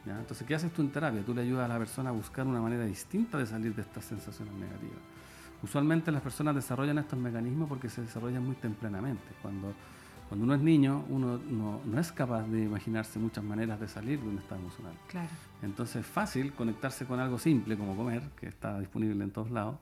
¿ya? 0.05 0.19
Entonces, 0.19 0.47
¿qué 0.47 0.55
haces 0.55 0.71
tú 0.71 0.83
en 0.83 0.91
terapia? 0.91 1.23
Tú 1.25 1.35
le 1.35 1.41
ayudas 1.41 1.65
a 1.65 1.73
la 1.73 1.79
persona 1.79 2.11
a 2.11 2.13
buscar 2.13 2.47
una 2.47 2.61
manera 2.61 2.85
distinta 2.85 3.39
de 3.39 3.47
salir 3.47 3.75
de 3.75 3.81
estas 3.81 4.05
sensaciones 4.05 4.53
negativas. 4.55 4.99
Usualmente 5.63 6.13
las 6.13 6.21
personas 6.21 6.55
desarrollan 6.55 6.99
estos 6.99 7.19
mecanismos 7.19 7.71
porque 7.71 7.89
se 7.89 8.03
desarrollan 8.03 8.45
muy 8.45 8.57
tempranamente, 8.57 9.25
cuando 9.41 9.73
cuando 10.29 10.45
uno 10.45 10.55
es 10.55 10.61
niño, 10.61 11.05
uno 11.09 11.39
no, 11.39 12.01
es 12.01 12.11
capaz 12.11 12.43
de 12.49 12.65
imaginarse 12.65 13.19
muchas 13.19 13.45
maneras 13.45 13.79
de 13.79 13.87
salir 13.87 14.21
de 14.21 14.29
un 14.29 14.39
estado 14.39 14.61
emocional. 14.61 14.95
Claro. 15.09 15.29
Entonces 15.63 15.97
es 15.97 16.07
fácil 16.07 16.53
conectarse 16.53 17.07
con 17.07 17.21
algo 17.21 17.39
simple 17.39 17.77
como 17.77 17.97
comer, 17.97 18.23
que 18.39 18.49
está 18.49 18.79
disponible 18.81 19.23
en 19.23 19.31
todos 19.31 19.51
lados, 19.51 19.79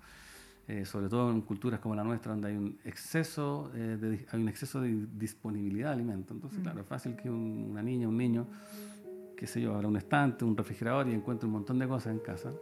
eh, 0.68 0.84
sobre 0.84 1.08
todo 1.08 1.30
en 1.30 1.40
culturas 1.40 1.80
como 1.80 1.94
la 1.94 2.04
nuestra, 2.04 2.32
donde 2.32 2.48
hay 2.48 2.56
un 2.56 2.78
exceso, 2.84 3.70
eh, 3.74 3.96
de, 4.00 4.26
hay 4.30 4.40
un 4.40 4.48
exceso 4.48 4.80
de 4.80 5.06
disponibilidad 5.14 5.88
de 5.88 5.94
alimento. 5.94 6.34
Entonces, 6.34 6.58
mm. 6.58 6.62
claro, 6.62 6.80
es 6.80 6.86
fácil 6.86 7.16
que 7.16 7.30
una 7.30 7.82
niña, 7.82 8.06
un 8.08 8.16
niño, 8.16 8.46
qué 9.36 9.46
sé 9.46 9.62
yo, 9.62 9.74
abra 9.74 9.88
un 9.88 9.96
estante, 9.96 10.44
un 10.44 10.56
refrigerador 10.56 11.08
y 11.08 11.12
encuentre 11.14 11.46
un 11.46 11.52
montón 11.52 11.78
de 11.78 11.88
cosas 11.88 12.12
en 12.12 12.18
casa. 12.18 12.52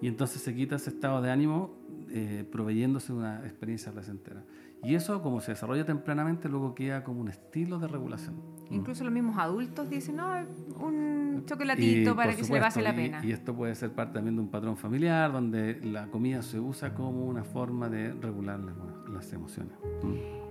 Y 0.00 0.08
entonces 0.08 0.42
se 0.42 0.54
quita 0.54 0.76
ese 0.76 0.90
estado 0.90 1.22
de 1.22 1.30
ánimo 1.30 1.74
eh, 2.10 2.44
proveyéndose 2.50 3.12
una 3.12 3.44
experiencia 3.46 3.92
placentera. 3.92 4.42
Y 4.84 4.96
eso, 4.96 5.22
como 5.22 5.40
se 5.40 5.52
desarrolla 5.52 5.84
tempranamente, 5.84 6.48
luego 6.48 6.74
queda 6.74 7.04
como 7.04 7.20
un 7.20 7.28
estilo 7.28 7.78
de 7.78 7.86
regulación. 7.86 8.42
Incluso 8.70 9.04
los 9.04 9.12
mismos 9.12 9.38
adultos 9.38 9.88
dicen, 9.88 10.16
no, 10.16 10.32
un 10.80 11.44
chocolatito 11.46 12.16
para 12.16 12.34
que 12.34 12.42
se 12.42 12.52
le 12.52 12.60
pase 12.60 12.82
la 12.82 12.94
pena. 12.94 13.24
Y, 13.24 13.30
esto 13.30 13.54
puede 13.54 13.74
ser 13.74 13.92
parte 13.92 14.14
también 14.14 14.34
de 14.34 14.42
un 14.42 14.50
patrón 14.50 14.76
familiar, 14.76 15.30
donde 15.30 15.78
la 15.82 16.06
comida 16.08 16.42
se 16.42 16.58
usa 16.58 16.94
como 16.94 17.26
una 17.26 17.44
forma 17.44 17.88
de 17.88 18.12
regular 18.12 18.58
las, 18.58 19.32
emociones. 19.32 19.72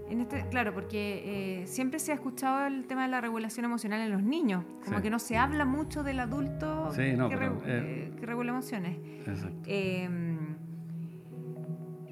En 0.10 0.22
este, 0.22 0.46
claro, 0.50 0.74
porque 0.74 1.62
eh, 1.62 1.68
siempre 1.68 2.00
se 2.00 2.12
ha 2.12 2.16
escuchado 2.16 2.68
el 2.68 2.86
tema 2.86 3.04
de 3.04 3.10
la 3.10 3.22
regulación 3.22 3.66
emocional 3.66 4.02
en 4.02 4.12
los 4.12 4.24
niños, 4.24 4.64
como 4.86 5.02
que 5.02 5.10
no 5.10 5.20
se 5.20 5.38
habla 5.38 5.66
mucho 5.66 6.04
del 6.04 6.20
adulto 6.20 6.90
que, 6.96 7.18
eh, 7.66 8.12
que, 8.18 8.26
regula 8.26 8.52
emociones. 8.52 8.98
Exacto. 9.26 9.62
Em, 9.66 10.31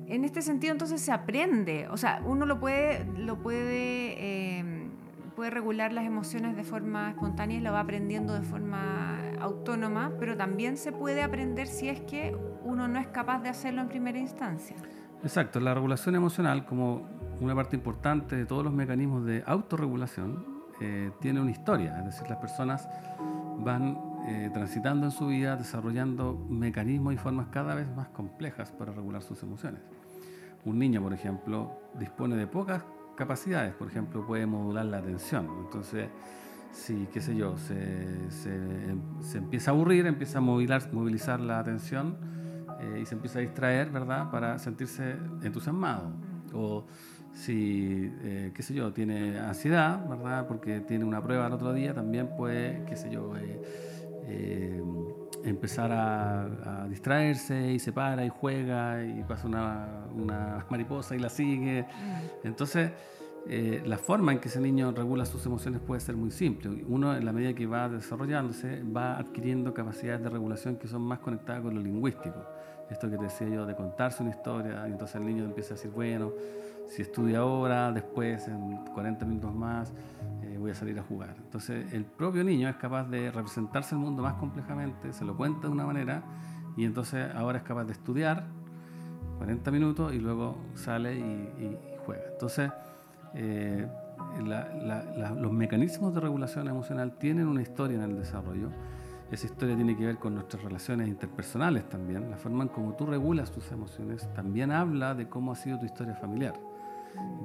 en 0.10 0.26
este 0.26 0.41
sentido 0.41 0.74
entonces 0.74 1.02
se 1.02 1.12
aprende, 1.12 1.88
o 1.89 1.98
sea, 1.98 2.22
uno 2.26 2.45
lo 2.45 2.60
puede, 2.60 3.06
lo 3.15 3.38
puede, 3.38 4.58
em, 4.58 4.89
puede 5.36 5.52
regular 5.52 5.93
las 5.93 6.06
emociones 6.06 6.56
de 6.56 6.63
forma 6.63 7.12
espontánea 7.12 7.58
y 7.58 7.62
lo 7.62 7.72
va 7.72 7.82
aprendiendo 7.82 8.34
de 8.34 8.41
forma 8.41 9.19
autónoma, 9.39 10.12
pero 10.19 10.36
también 10.36 10.78
se 10.78 10.91
puede 10.91 11.22
aprender 11.22 11.67
si 11.67 11.89
es 11.89 12.02
que 12.02 12.36
uno 12.63 12.88
no 12.88 13.00
es 13.00 13.08
capaz 13.08 13.39
de 13.43 13.50
hacerlo 13.50 13.82
en 13.82 13.88
primera 13.88 14.17
instancia. 14.17 14.76
Exacto, 15.24 15.60
la 15.60 15.76
regulación 15.76 16.15
emocional 16.15 16.65
como 16.65 17.08
una 17.39 17.54
parte 17.54 17.76
importante 17.76 18.36
de 18.36 18.45
todos 18.45 18.63
los 18.63 18.74
mecanismos 18.74 19.26
de 19.26 19.43
autorregulación 19.45 20.43
eh, 20.82 21.12
tiene 21.22 21.39
una 21.39 21.52
historia, 21.52 22.00
es 22.00 22.06
decir, 22.06 22.28
las 22.30 22.39
personas 22.39 22.89
van 23.60 23.98
eh, 24.28 24.50
transitando 24.54 25.06
en 25.06 25.12
su 25.12 25.28
vida 25.28 25.56
desarrollando 25.56 26.34
mecanismos 26.50 27.13
y 27.13 27.17
formas 27.17 27.48
cada 27.52 27.76
vez 27.76 27.88
más 27.95 28.10
complejas 28.10 28.72
para 28.72 28.91
regular 28.91 29.22
sus 29.22 29.43
emociones 29.43 29.82
un 30.65 30.80
niño, 30.80 31.02
por 31.02 31.13
ejemplo, 31.13 31.72
dispone 31.98 32.36
de 32.36 32.48
pocas 32.48 32.84
capacidades, 33.15 33.74
por 33.74 33.88
ejemplo, 33.88 34.26
puede 34.26 34.45
modular 34.45 34.86
la 34.86 35.00
atención. 35.00 35.48
Entonces, 35.65 36.10
si, 36.72 37.08
qué 37.12 37.22
sé 37.22 37.36
yo, 37.36 37.58
se, 37.58 39.38
empieza 39.38 39.72
a 39.72 39.74
aburrir, 39.74 40.06
empieza 40.06 40.38
a 40.38 40.41
movilizar, 40.41 41.39
la 41.39 41.60
atención 41.60 42.17
eh, 42.80 43.00
y 43.02 43.06
se 43.06 43.15
empieza 43.15 43.39
a 43.39 43.41
distraer, 43.41 43.89
¿verdad?, 43.89 44.30
para 44.32 44.60
sentirse 44.60 45.15
entusiasmado. 45.43 46.12
O 46.54 46.86
si, 47.34 48.12
eh, 48.22 48.52
qué 48.54 48.63
sé 48.63 48.74
yo, 48.74 48.93
tiene 48.93 49.39
ansiedad, 49.39 50.08
¿verdad?, 50.08 50.48
porque 50.48 50.82
tiene 50.82 51.06
una 51.06 51.22
prueba 51.22 51.48
el 51.48 51.54
otro 51.54 51.74
día, 51.74 51.93
también 51.93 52.30
puede, 52.38 52.84
qué 52.86 52.95
sé 52.95 53.10
yo, 53.10 53.34
eh, 53.38 54.82
empezar 55.43 55.91
a, 55.91 56.88
distraerse 56.89 57.71
y 57.73 57.80
se 57.80 57.91
para 57.91 58.25
y 58.25 58.30
juega 58.30 59.04
y 59.04 59.23
pasa 59.23 59.47
una, 59.47 60.65
mariposa 60.69 61.15
y 61.15 61.19
la 61.19 61.30
sigue. 61.30 61.86
Entonces, 62.43 62.91
eh, 63.47 63.82
la 63.86 63.97
forma 63.97 64.32
en 64.32 64.39
que 64.39 64.47
ese 64.47 64.60
niño 64.60 64.91
regula 64.91 65.25
sus 65.25 65.45
emociones 65.45 65.82
puede 65.82 66.02
ser 66.02 66.15
muy 66.15 66.32
simple. 66.32 66.84
Uno, 66.88 67.15
en 67.15 67.25
la 67.25 67.32
medida 67.32 67.54
que 67.54 67.65
va 67.65 67.89
desarrollándose, 67.89 68.84
va 68.84 69.17
adquiriendo 69.17 69.73
capacidades 69.73 70.23
de 70.23 70.30
regulación 70.30 70.78
que 70.78 70.88
son 70.88 71.02
más 71.02 71.19
conectadas 71.19 71.62
con 71.62 71.75
lo 71.75 71.82
lingüístico. 71.82 72.45
Esto 72.89 73.10
que 73.10 73.17
te 73.17 73.23
decía 73.23 73.47
yo, 73.47 73.65
de 73.65 73.75
contarse 73.75 74.23
una 74.23 74.32
historia, 74.32 74.88
y 74.88 74.91
entonces 74.91 75.15
el 75.15 75.25
niño 75.25 75.43
empieza 75.43 75.73
a 75.73 75.78
decir, 75.78 75.91
bueno, 75.91 76.32
si 76.88 77.04
estudia 77.04 77.39
ahora, 77.39 77.91
después 77.91 78.47
en 78.47 78.86
40 78.93 79.25
minutos 79.25 79.54
más, 79.54 79.93
voy 80.60 80.71
a 80.71 80.75
salir 80.75 80.99
a 80.99 81.04
jugar. 81.04 81.36
Entonces 81.38 81.93
el 81.93 82.06
propio 82.06 82.43
niño 82.43 82.69
es 82.69 82.75
capaz 82.75 83.06
de 83.06 83.32
representarse 83.32 83.95
el 83.95 84.02
mundo 84.02 84.21
más 84.21 84.36
complejamente, 84.36 85.13
se 85.13 85.25
lo 85.25 85.36
cuenta 85.36 85.67
de 85.67 85.73
una 85.73 85.86
manera 85.86 86.23
y 86.78 86.86
entonces 86.86 87.34
ahora 87.36 87.60
es 87.60 87.63
capaz 87.63 87.86
de 87.86 87.93
estudiar 87.93 88.45
40 89.38 89.71
minutos 89.71 90.13
y 90.13 90.19
luego 90.19 90.58
sale 90.75 91.17
y, 91.17 91.78
juega. 92.06 92.23
Entonces 92.32 92.71
eh, 93.34 93.88
los 95.38 95.52
mecanismos 95.52 96.13
de 96.13 96.19
regulación 96.19 96.67
emocional 96.67 97.17
tienen 97.17 97.47
una 97.47 97.62
historia 97.62 97.97
en 97.97 98.04
el 98.04 98.17
desarrollo. 98.17 98.69
Esa 99.32 99.46
historia 99.46 99.76
tiene 99.76 99.96
que 99.96 100.06
ver 100.06 100.18
con 100.18 100.34
nuestras 100.34 100.63
relaciones 100.63 101.08
interpersonales 101.08 101.88
también. 101.88 102.30
La 102.32 102.38
forma 102.38 102.63
en 102.63 102.70
cómo 102.70 102.96
tú 102.96 103.06
regulas 103.06 103.52
tus 103.52 103.72
emociones 103.72 104.28
también 104.34 104.72
habla 104.72 105.13
de 105.13 105.30
cómo 105.30 105.52
ha 105.52 105.56
sido 105.56 105.78
tu 105.80 105.86
historia 105.86 106.15
familiar. 106.15 106.60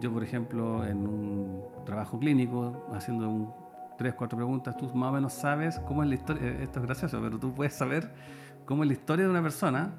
Yo, 0.01 0.13
por 0.13 0.23
ejemplo, 0.23 0.85
en 0.87 1.07
un 1.07 1.63
trabajo 1.85 2.19
clínico, 2.19 2.87
haciendo 2.93 3.29
un, 3.29 3.53
tres, 3.99 4.15
cuatro 4.15 4.37
preguntas, 4.37 4.77
tú 4.77 4.87
más 4.95 5.11
o 5.11 5.13
menos 5.13 5.33
sabes 5.33 5.79
cómo 5.81 6.03
es 6.03 6.09
la 6.09 6.15
historia, 6.15 6.43
eh, 6.43 6.63
esto 6.63 6.81
es 6.81 6.87
gracioso, 6.87 7.21
pero 7.21 7.39
tú 7.39 7.55
puedes 7.55 7.75
saber 7.75 8.11
cómo 8.65 8.83
es 8.83 8.89
la 8.89 8.95
historia 8.95 9.25
de 9.25 9.31
una 9.31 9.43
persona 9.43 9.93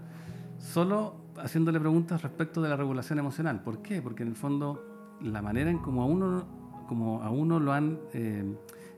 solo 0.58 1.15
haciéndole 1.38 1.80
preguntas 1.80 2.21
respecto 2.21 2.62
de 2.62 2.69
la 2.69 2.76
regulación 2.76 3.19
emocional. 3.19 3.62
¿Por 3.62 3.82
qué? 3.82 4.02
Porque 4.02 4.24
en 4.24 4.30
el 4.30 4.36
fondo 4.36 5.17
la 5.21 5.41
manera 5.41 5.69
en 5.69 5.80
como 5.80 6.02
a 6.02 6.06
uno, 6.06 6.45
como 6.88 7.21
a 7.21 7.30
uno 7.30 7.60
lo 7.60 7.74
han 7.74 8.00
eh, 8.13 8.43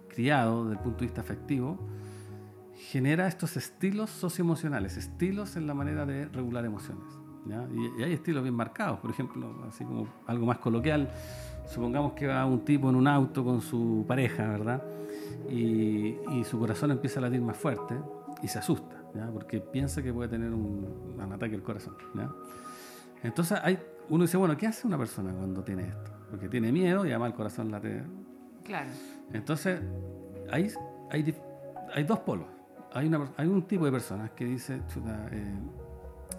criado 0.07 0.65
desde 0.65 0.77
el 0.77 0.83
punto 0.83 0.99
de 0.99 1.05
vista 1.07 1.21
afectivo, 1.21 1.77
genera 2.77 3.27
estos 3.27 3.57
estilos 3.57 4.09
socioemocionales, 4.09 4.97
estilos 4.97 5.55
en 5.55 5.67
la 5.67 5.73
manera 5.73 6.05
de 6.05 6.25
regular 6.27 6.63
emociones. 6.65 7.03
Y, 7.97 8.03
hay 8.03 8.13
estilos 8.13 8.43
bien 8.43 8.55
marcados, 8.55 8.99
por 8.99 9.09
ejemplo, 9.09 9.63
así 9.67 9.83
como 9.83 10.07
algo 10.25 10.45
más 10.45 10.57
coloquial. 10.59 11.09
Supongamos 11.65 12.13
que 12.13 12.27
va 12.27 12.45
un 12.45 12.63
tipo 12.63 12.89
en 12.89 12.95
un 12.95 13.07
auto 13.07 13.43
con 13.43 13.61
su 13.61 14.05
pareja, 14.07 14.47
¿verdad? 14.47 14.83
Y, 15.49 16.15
su 16.43 16.59
corazón 16.59 16.91
empieza 16.91 17.19
a 17.19 17.23
latir 17.23 17.41
más 17.41 17.57
fuerte 17.57 17.95
y 18.41 18.47
se 18.47 18.59
asusta, 18.59 18.95
¿ya? 19.13 19.27
porque 19.31 19.59
piensa 19.59 20.01
que 20.01 20.13
puede 20.13 20.29
tener 20.29 20.53
un, 20.53 21.17
ataque 21.33 21.55
al 21.55 21.63
corazón. 21.63 21.95
¿ya? 22.15 22.29
Entonces 23.23 23.59
hay, 23.61 23.79
uno 24.09 24.23
dice, 24.23 24.37
bueno, 24.37 24.55
¿qué 24.55 24.67
hace 24.67 24.87
una 24.87 24.97
persona 24.97 25.33
cuando 25.33 25.63
tiene 25.63 25.87
esto? 25.87 26.11
Porque 26.29 26.47
tiene 26.47 26.71
miedo 26.71 27.05
y 27.05 27.09
además 27.09 27.31
el 27.31 27.35
corazón 27.35 27.71
late. 27.71 28.03
Claro. 28.63 28.89
Entonces, 29.33 29.81
hay, 30.51 30.71
hay, 31.11 31.35
hay 31.93 32.03
dos 32.03 32.19
polos. 32.19 32.47
Hay, 32.97 33.47
un 33.47 33.61
tipo 33.67 33.85
de 33.85 33.91
personas 33.91 34.31
que 34.31 34.43
dice, 34.43 34.81
eh, 35.31 35.59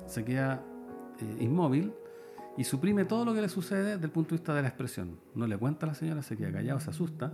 se 0.06 0.24
queda 0.24 0.60
eh, 1.20 1.36
inmóvil 1.38 1.92
y 2.56 2.64
suprime 2.64 3.04
todo 3.04 3.24
lo 3.24 3.32
que 3.32 3.40
le 3.40 3.48
sucede 3.48 3.92
desde 3.92 4.06
el 4.06 4.10
punto 4.10 4.30
de 4.30 4.38
vista 4.38 4.54
de 4.54 4.62
la 4.62 4.68
expresión. 4.68 5.20
No 5.36 5.46
le 5.46 5.56
cuenta 5.56 5.86
a 5.86 5.90
la 5.90 5.94
señora, 5.94 6.20
se 6.20 6.36
queda 6.36 6.50
callado, 6.50 6.80
se 6.80 6.90
asusta 6.90 7.32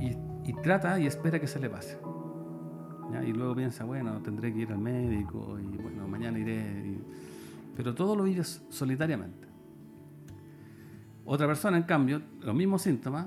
y, 0.00 0.54
trata 0.62 0.98
y 0.98 1.06
espera 1.06 1.38
que 1.38 1.46
se 1.46 1.60
le 1.60 1.68
pase. 1.68 1.98
Y 3.26 3.32
luego 3.34 3.54
piensa, 3.54 3.84
bueno, 3.84 4.22
tendré 4.22 4.54
que 4.54 4.60
ir 4.60 4.72
al 4.72 4.78
médico 4.78 5.58
y 5.60 5.76
bueno, 5.76 6.08
mañana 6.08 6.38
iré. 6.38 6.98
Pero 7.76 7.94
todo 7.94 8.16
lo 8.16 8.22
vive 8.22 8.42
solitariamente. 8.42 9.48
Otra 11.26 11.46
persona, 11.46 11.76
en 11.76 11.82
cambio, 11.82 12.22
los 12.40 12.54
mismos 12.54 12.80
síntomas 12.80 13.26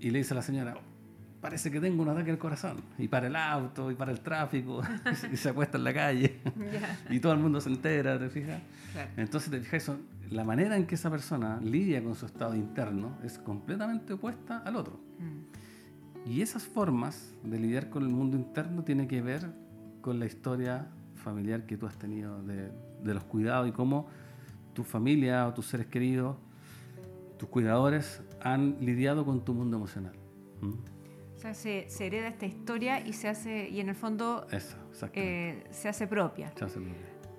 y 0.00 0.10
le 0.10 0.18
dice 0.18 0.34
a 0.34 0.36
la 0.36 0.42
señora, 0.42 0.76
parece 1.44 1.70
que 1.70 1.78
tengo 1.78 2.02
un 2.02 2.08
ataque 2.08 2.30
al 2.30 2.38
corazón. 2.38 2.78
Y 2.96 3.06
para 3.06 3.26
el 3.26 3.36
auto, 3.36 3.90
y 3.90 3.94
para 3.94 4.10
el 4.10 4.20
tráfico, 4.20 4.80
y 5.30 5.36
se 5.36 5.50
acuesta 5.50 5.76
en 5.76 5.84
la 5.84 5.92
calle. 5.92 6.40
Y 7.10 7.20
todo 7.20 7.34
el 7.34 7.38
mundo 7.38 7.60
se 7.60 7.68
entera, 7.68 8.18
¿te 8.18 8.30
fijas? 8.30 8.62
Entonces, 9.18 9.50
te 9.50 9.60
fijas, 9.60 9.82
eso, 9.82 9.98
la 10.30 10.42
manera 10.42 10.74
en 10.74 10.86
que 10.86 10.94
esa 10.94 11.10
persona 11.10 11.60
lidia 11.62 12.02
con 12.02 12.14
su 12.14 12.24
estado 12.24 12.54
interno 12.54 13.18
es 13.22 13.38
completamente 13.38 14.14
opuesta 14.14 14.62
al 14.64 14.76
otro. 14.76 14.98
Mm. 15.18 16.30
Y 16.30 16.40
esas 16.40 16.62
formas 16.62 17.34
de 17.42 17.58
lidiar 17.58 17.90
con 17.90 18.04
el 18.04 18.08
mundo 18.08 18.38
interno 18.38 18.82
tienen 18.82 19.06
que 19.06 19.20
ver 19.20 19.46
con 20.00 20.18
la 20.18 20.24
historia 20.24 20.86
familiar 21.14 21.66
que 21.66 21.76
tú 21.76 21.86
has 21.86 21.98
tenido 21.98 22.42
de, 22.42 22.72
de 23.02 23.14
los 23.14 23.24
cuidados 23.24 23.68
y 23.68 23.72
cómo 23.72 24.08
tu 24.72 24.82
familia 24.82 25.46
o 25.46 25.52
tus 25.52 25.66
seres 25.66 25.88
queridos, 25.88 26.38
tus 27.36 27.50
cuidadores, 27.50 28.22
han 28.40 28.78
lidiado 28.80 29.26
con 29.26 29.44
tu 29.44 29.52
mundo 29.52 29.76
emocional. 29.76 30.14
¿Mm? 30.62 30.93
Se, 31.52 31.86
hereda 32.00 32.28
esta 32.28 32.46
historia 32.46 33.06
y 33.06 33.12
se 33.12 33.28
hace, 33.28 33.68
y 33.68 33.80
en 33.80 33.90
el 33.90 33.94
fondo 33.94 34.46
eh, 35.12 35.64
se 35.70 35.88
hace 35.88 36.06
propia. 36.06 36.52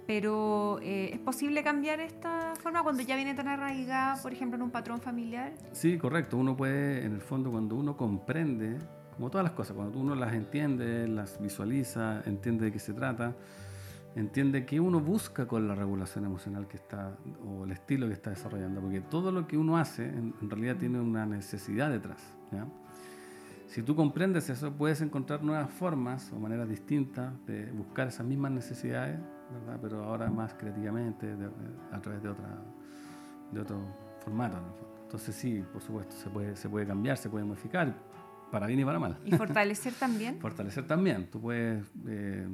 Pero 0.06 0.80
eh, 0.84 1.10
¿es 1.13 1.20
posible 1.20 1.63
cambiar 1.63 2.00
esta 2.00 2.54
forma 2.62 2.84
cuando 2.84 3.02
ya 3.02 3.15
viene 3.15 3.34
tan 3.34 3.48
arraigada, 3.48 4.22
por 4.22 4.34
ejemplo, 4.34 4.56
en 4.56 4.62
un 4.62 4.70
patrón 4.70 5.02
familiar? 5.02 5.54
Sí, 5.72 5.98
correcto. 5.98 6.38
Uno 6.38 6.56
puede, 6.56 7.06
en 7.06 7.13
el 7.13 7.22
fondo, 7.22 7.50
cuando 7.50 7.76
uno 7.76 7.98
comprende, 7.98 8.78
como 9.15 9.32
todas 9.32 9.44
las 9.44 9.54
cosas, 9.54 9.76
cuando 9.76 9.98
uno 9.98 10.13
las 10.13 10.34
entiende, 10.34 11.08
las 11.08 11.41
visualiza, 11.41 12.22
entiende 12.28 12.65
de 12.65 12.72
qué 12.72 12.78
se 12.78 12.94
trata, 12.94 13.36
entiende 14.15 14.63
que 14.63 14.80
uno 14.80 15.00
busca 15.00 15.48
con 15.48 15.68
la 15.68 15.74
regulación 15.74 16.26
emocional 16.26 16.68
que 16.68 16.78
está, 16.78 17.18
o 17.44 17.65
el 17.65 17.72
estilo 17.72 18.08
que 18.08 18.13
está 18.13 18.30
desarrollando, 18.30 18.82
porque 18.82 19.02
todo 19.02 19.32
lo 19.32 19.48
que 19.48 19.58
uno 19.58 19.78
hace 19.78 20.06
en, 20.06 20.36
en 20.39 20.50
realidad 20.52 20.76
tiene 20.76 21.00
una 21.00 21.26
necesidad 21.26 21.89
detrás. 21.89 22.22
¿ya? 22.52 22.68
Si 23.67 23.82
tú 23.82 23.95
comprendes 23.95 24.49
eso, 24.49 24.71
puedes 24.71 25.01
encontrar 25.01 25.43
nuevas 25.43 25.69
formas 25.71 26.32
o 26.32 26.39
maneras 26.39 26.69
distintas 26.69 27.34
de 27.45 27.71
buscar 27.71 28.08
esas 28.08 28.25
mismas 28.25 28.51
necesidades, 28.51 29.19
¿verdad? 29.51 29.80
pero 29.82 30.04
ahora 30.04 30.30
más 30.30 30.54
creativamente, 30.54 31.36
a 31.91 31.99
través 31.99 32.21
de, 32.21 32.30
otra, 32.30 32.62
de 33.51 33.60
otro 33.60 33.80
formato. 34.23 34.58
Entonces 35.04 35.36
sí, 35.36 35.63
por 35.71 35.82
supuesto, 35.82 36.15
se 36.15 36.30
puede, 36.30 36.56
se 36.56 36.69
puede 36.69 36.86
cambiar, 36.86 37.17
se 37.17 37.30
puede 37.30 37.45
modificar, 37.45 37.93
para 38.51 38.67
bien 38.67 38.80
y 38.80 38.86
para 38.86 38.99
mal. 38.99 39.17
¿Y 39.25 39.32
fortalecer 39.32 39.93
también? 39.93 40.39
fortalecer 40.39 40.86
también. 40.86 41.30
Tú 41.30 41.41
puedes... 41.41 41.86
Eh, 42.08 42.47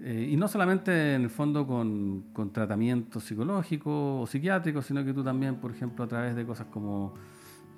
eh, 0.00 0.28
y 0.30 0.36
no 0.36 0.46
solamente 0.46 1.14
en 1.14 1.22
el 1.22 1.30
fondo 1.30 1.66
con, 1.66 2.26
con 2.32 2.52
tratamiento 2.52 3.18
psicológico 3.18 4.20
o 4.20 4.26
psiquiátrico, 4.28 4.80
sino 4.80 5.04
que 5.04 5.12
tú 5.12 5.24
también, 5.24 5.56
por 5.56 5.72
ejemplo, 5.72 6.04
a 6.04 6.08
través 6.08 6.36
de 6.36 6.46
cosas 6.46 6.68
como 6.68 7.14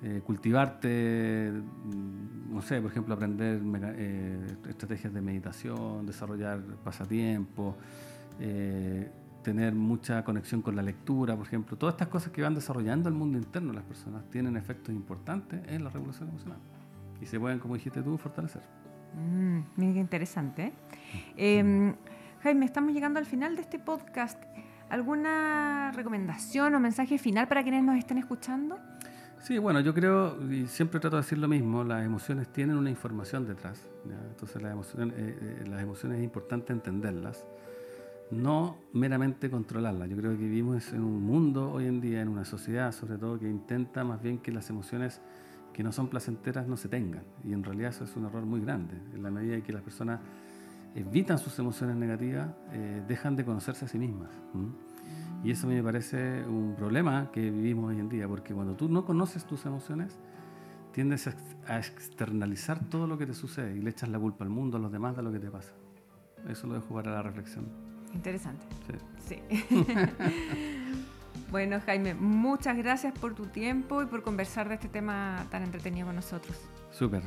eh, 0.03 0.21
cultivarte, 0.25 1.51
mm, 1.51 2.53
no 2.55 2.61
sé, 2.63 2.81
por 2.81 2.89
ejemplo, 2.89 3.13
aprender 3.13 3.61
eh, 3.95 4.57
estrategias 4.67 5.13
de 5.13 5.21
meditación, 5.21 6.07
desarrollar 6.07 6.59
pasatiempos, 6.83 7.75
eh, 8.39 9.11
tener 9.43 9.75
mucha 9.75 10.23
conexión 10.23 10.63
con 10.63 10.75
la 10.75 10.81
lectura, 10.81 11.35
por 11.35 11.45
ejemplo. 11.45 11.77
Todas 11.77 11.93
estas 11.93 12.07
cosas 12.07 12.31
que 12.31 12.41
van 12.41 12.55
desarrollando 12.55 13.09
el 13.09 13.15
mundo 13.15 13.37
interno 13.37 13.69
de 13.69 13.75
las 13.75 13.83
personas 13.83 14.27
tienen 14.31 14.57
efectos 14.57 14.93
importantes 14.93 15.61
en 15.67 15.83
la 15.83 15.91
regulación 15.91 16.29
emocional 16.29 16.59
y 17.21 17.27
se 17.27 17.39
pueden, 17.39 17.59
como 17.59 17.75
dijiste 17.75 18.01
tú, 18.01 18.17
fortalecer. 18.17 18.63
Mm, 19.13 19.59
mira 19.75 19.93
qué 19.93 19.99
interesante. 19.99 20.73
Em, 21.37 21.93
Jaime, 22.41 22.65
estamos 22.65 22.93
llegando 22.93 23.19
al 23.19 23.27
final 23.27 23.55
de 23.55 23.61
este 23.61 23.77
podcast. 23.77 24.41
¿Alguna 24.89 25.91
recomendación 25.93 26.73
o 26.73 26.79
mensaje 26.79 27.19
final 27.19 27.47
para 27.47 27.61
quienes 27.61 27.83
nos 27.83 27.97
estén 27.97 28.17
escuchando? 28.17 28.79
Sí, 29.41 29.57
bueno, 29.57 29.79
yo 29.79 29.91
creo, 29.95 30.37
y 30.51 30.67
siempre 30.67 30.99
trato 30.99 31.15
de 31.15 31.23
decir 31.23 31.39
lo 31.39 31.47
mismo, 31.47 31.83
las 31.83 32.05
emociones 32.05 32.47
tienen 32.53 32.77
una 32.77 32.91
información 32.91 33.47
detrás. 33.47 33.89
Entonces 34.29 34.61
las 34.61 34.71
emociones, 34.71 35.15
eh, 35.17 35.35
eh, 35.41 35.67
las 35.67 35.81
emociones 35.81 36.19
es 36.19 36.23
importante 36.23 36.73
entenderlas, 36.73 37.47
no 38.29 38.77
meramente 38.93 39.49
controlarlas. 39.49 40.09
Yo 40.09 40.15
creo 40.15 40.31
que 40.33 40.37
vivimos 40.37 40.93
en 40.93 41.03
un 41.03 41.23
mundo 41.23 41.71
hoy 41.71 41.87
en 41.87 41.99
día, 42.01 42.21
en 42.21 42.29
una 42.29 42.45
sociedad 42.45 42.91
sobre 42.91 43.17
todo, 43.17 43.39
que 43.39 43.49
intenta 43.49 44.03
más 44.03 44.21
bien 44.21 44.37
que 44.37 44.51
las 44.51 44.69
emociones 44.69 45.21
que 45.73 45.81
no 45.81 45.91
son 45.91 46.07
placenteras 46.07 46.67
no 46.67 46.77
se 46.77 46.87
tengan. 46.87 47.23
Y 47.43 47.53
en 47.53 47.63
realidad 47.63 47.89
eso 47.89 48.03
es 48.03 48.15
un 48.15 48.25
error 48.25 48.45
muy 48.45 48.61
grande. 48.61 48.93
En 49.15 49.23
la 49.23 49.31
medida 49.31 49.55
en 49.55 49.63
que 49.63 49.73
las 49.73 49.81
personas 49.81 50.19
evitan 50.93 51.39
sus 51.39 51.57
emociones 51.57 51.95
negativas, 51.95 52.49
eh, 52.73 53.01
dejan 53.07 53.35
de 53.35 53.43
conocerse 53.43 53.85
a 53.85 53.87
sí 53.87 53.97
mismas. 53.97 54.29
Y 55.43 55.51
eso 55.51 55.67
me 55.67 55.81
parece 55.81 56.43
un 56.45 56.75
problema 56.75 57.31
que 57.31 57.41
vivimos 57.49 57.89
hoy 57.89 57.99
en 57.99 58.09
día, 58.09 58.27
porque 58.27 58.53
cuando 58.53 58.75
tú 58.75 58.89
no 58.89 59.05
conoces 59.05 59.45
tus 59.45 59.65
emociones, 59.65 60.19
tiendes 60.91 61.27
a 61.67 61.79
externalizar 61.79 62.79
todo 62.89 63.07
lo 63.07 63.17
que 63.17 63.25
te 63.25 63.33
sucede 63.33 63.75
y 63.75 63.79
le 63.79 63.89
echas 63.89 64.09
la 64.09 64.19
culpa 64.19 64.43
al 64.43 64.51
mundo, 64.51 64.77
a 64.77 64.79
los 64.79 64.91
demás 64.91 65.15
de 65.15 65.23
lo 65.23 65.31
que 65.31 65.39
te 65.39 65.49
pasa. 65.49 65.73
Eso 66.47 66.67
lo 66.67 66.75
dejo 66.75 66.93
para 66.93 67.11
la 67.11 67.23
reflexión. 67.23 67.65
Interesante. 68.13 68.65
Sí. 69.25 69.37
sí. 69.49 69.85
bueno, 71.51 71.79
Jaime, 71.85 72.13
muchas 72.13 72.77
gracias 72.77 73.17
por 73.17 73.33
tu 73.33 73.47
tiempo 73.47 74.03
y 74.03 74.05
por 74.05 74.21
conversar 74.21 74.67
de 74.69 74.75
este 74.75 74.89
tema 74.89 75.45
tan 75.49 75.63
entretenido 75.63 76.07
con 76.07 76.15
nosotros. 76.15 76.55
Súper. 76.91 77.23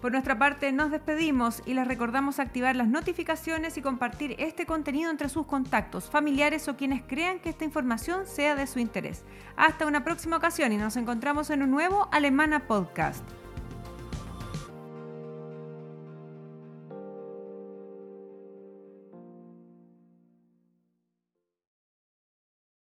Por 0.00 0.12
nuestra 0.12 0.38
parte, 0.38 0.70
nos 0.70 0.92
despedimos 0.92 1.60
y 1.66 1.74
les 1.74 1.88
recordamos 1.88 2.38
activar 2.38 2.76
las 2.76 2.86
notificaciones 2.86 3.76
y 3.76 3.82
compartir 3.82 4.36
este 4.38 4.64
contenido 4.64 5.10
entre 5.10 5.28
sus 5.28 5.46
contactos, 5.46 6.08
familiares 6.08 6.68
o 6.68 6.76
quienes 6.76 7.02
crean 7.02 7.40
que 7.40 7.48
esta 7.48 7.64
información 7.64 8.24
sea 8.24 8.54
de 8.54 8.68
su 8.68 8.78
interés. 8.78 9.24
Hasta 9.56 9.86
una 9.86 10.04
próxima 10.04 10.36
ocasión 10.36 10.72
y 10.72 10.76
nos 10.76 10.96
encontramos 10.96 11.50
en 11.50 11.64
un 11.64 11.72
nuevo 11.72 12.08
Alemana 12.12 12.68
Podcast. 12.68 13.24